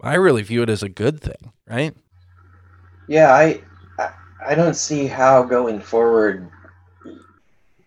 [0.00, 1.94] I really view it as a good thing, right?
[3.08, 3.62] Yeah, I,
[4.46, 6.48] I don't see how going forward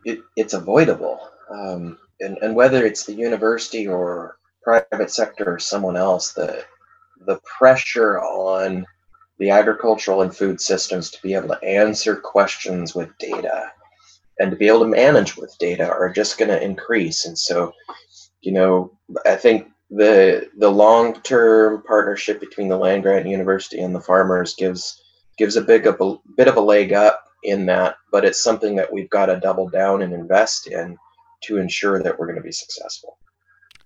[0.05, 1.19] it, it's avoidable.
[1.49, 6.63] Um, and, and whether it's the university or private sector or someone else, the
[7.25, 8.85] the pressure on
[9.39, 13.71] the agricultural and food systems to be able to answer questions with data
[14.39, 17.25] and to be able to manage with data are just going to increase.
[17.25, 17.73] And so,
[18.41, 23.93] you know, I think the the long term partnership between the land grant university and
[23.93, 25.01] the farmers gives
[25.37, 28.91] gives a big a bit of a leg up in that, but it's something that
[28.91, 30.97] we've got to double down and invest in
[31.43, 33.17] to ensure that we're going to be successful.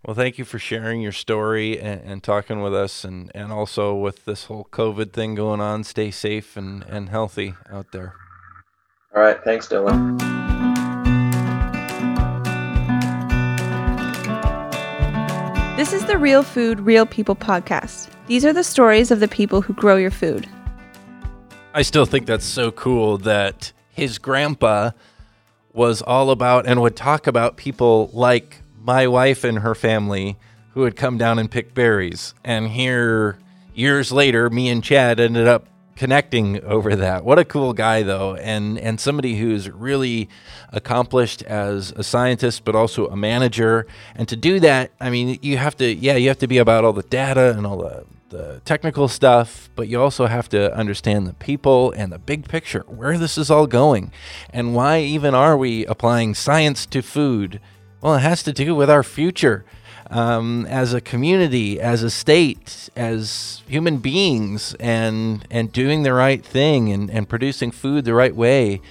[0.06, 3.94] Well, thank you for sharing your story and, and talking with us, and, and also
[3.94, 5.84] with this whole COVID thing going on.
[5.84, 8.16] Stay safe and, and healthy out there.
[9.14, 10.18] All right, thanks, Dillon.
[15.76, 18.10] This is the Real Food, Real People podcast.
[18.28, 20.48] These are the stories of the people who grow your food.
[21.80, 24.92] I still think that's so cool that his grandpa
[25.72, 30.36] was all about and would talk about people like my wife and her family
[30.74, 32.34] who would come down and pick berries.
[32.44, 33.40] And here,
[33.74, 37.24] years later, me and Chad ended up connecting over that.
[37.24, 40.28] What a cool guy, though, and and somebody who's really
[40.74, 43.88] accomplished as a scientist, but also a manager.
[44.16, 46.84] And to do that, I mean, you have to, yeah, you have to be about
[46.84, 51.28] all the data and all the the technical stuff, but you also have to understand
[51.28, 54.12] the people and the big picture, where this is all going,
[54.52, 57.60] and why even are we applying science to food?
[58.02, 59.66] Well, it has to do with our future
[60.10, 66.44] um, as a community, as a state, as human beings, and and doing the right
[66.44, 68.82] thing and, and producing food the right way,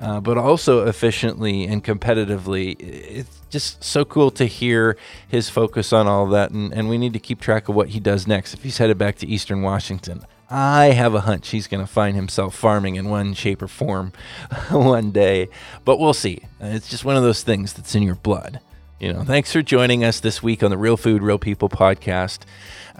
[0.00, 2.76] uh, but also efficiently and competitively.
[2.78, 4.96] It's just so cool to hear
[5.26, 8.00] his focus on all that, and, and we need to keep track of what he
[8.00, 8.54] does next.
[8.54, 12.16] If he's headed back to Eastern Washington, I have a hunch he's going to find
[12.16, 14.12] himself farming in one shape or form
[14.70, 15.48] one day,
[15.84, 16.42] but we'll see.
[16.60, 18.60] It's just one of those things that's in your blood.
[18.98, 22.40] You know, thanks for joining us this week on the Real Food, Real People podcast.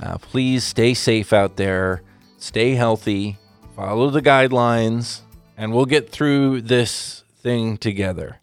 [0.00, 2.02] Uh, please stay safe out there,
[2.36, 3.36] stay healthy,
[3.74, 5.22] follow the guidelines,
[5.58, 8.40] and we'll get through this thing together.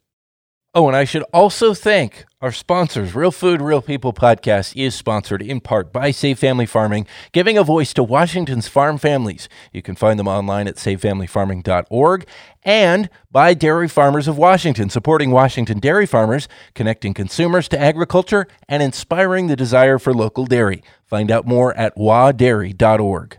[0.77, 3.15] Oh, and I should also thank our sponsors.
[3.15, 7.63] Real Food, Real People podcast is sponsored in part by Save Family Farming, giving a
[7.63, 9.47] voice to Washington's farm families.
[9.71, 12.27] You can find them online at savefamilyfarming.org
[12.63, 18.83] and by Dairy Farmers of Washington, supporting Washington dairy farmers, connecting consumers to agriculture, and
[18.83, 20.83] inspiring the desire for local dairy.
[21.05, 23.33] Find out more at wadairy.org.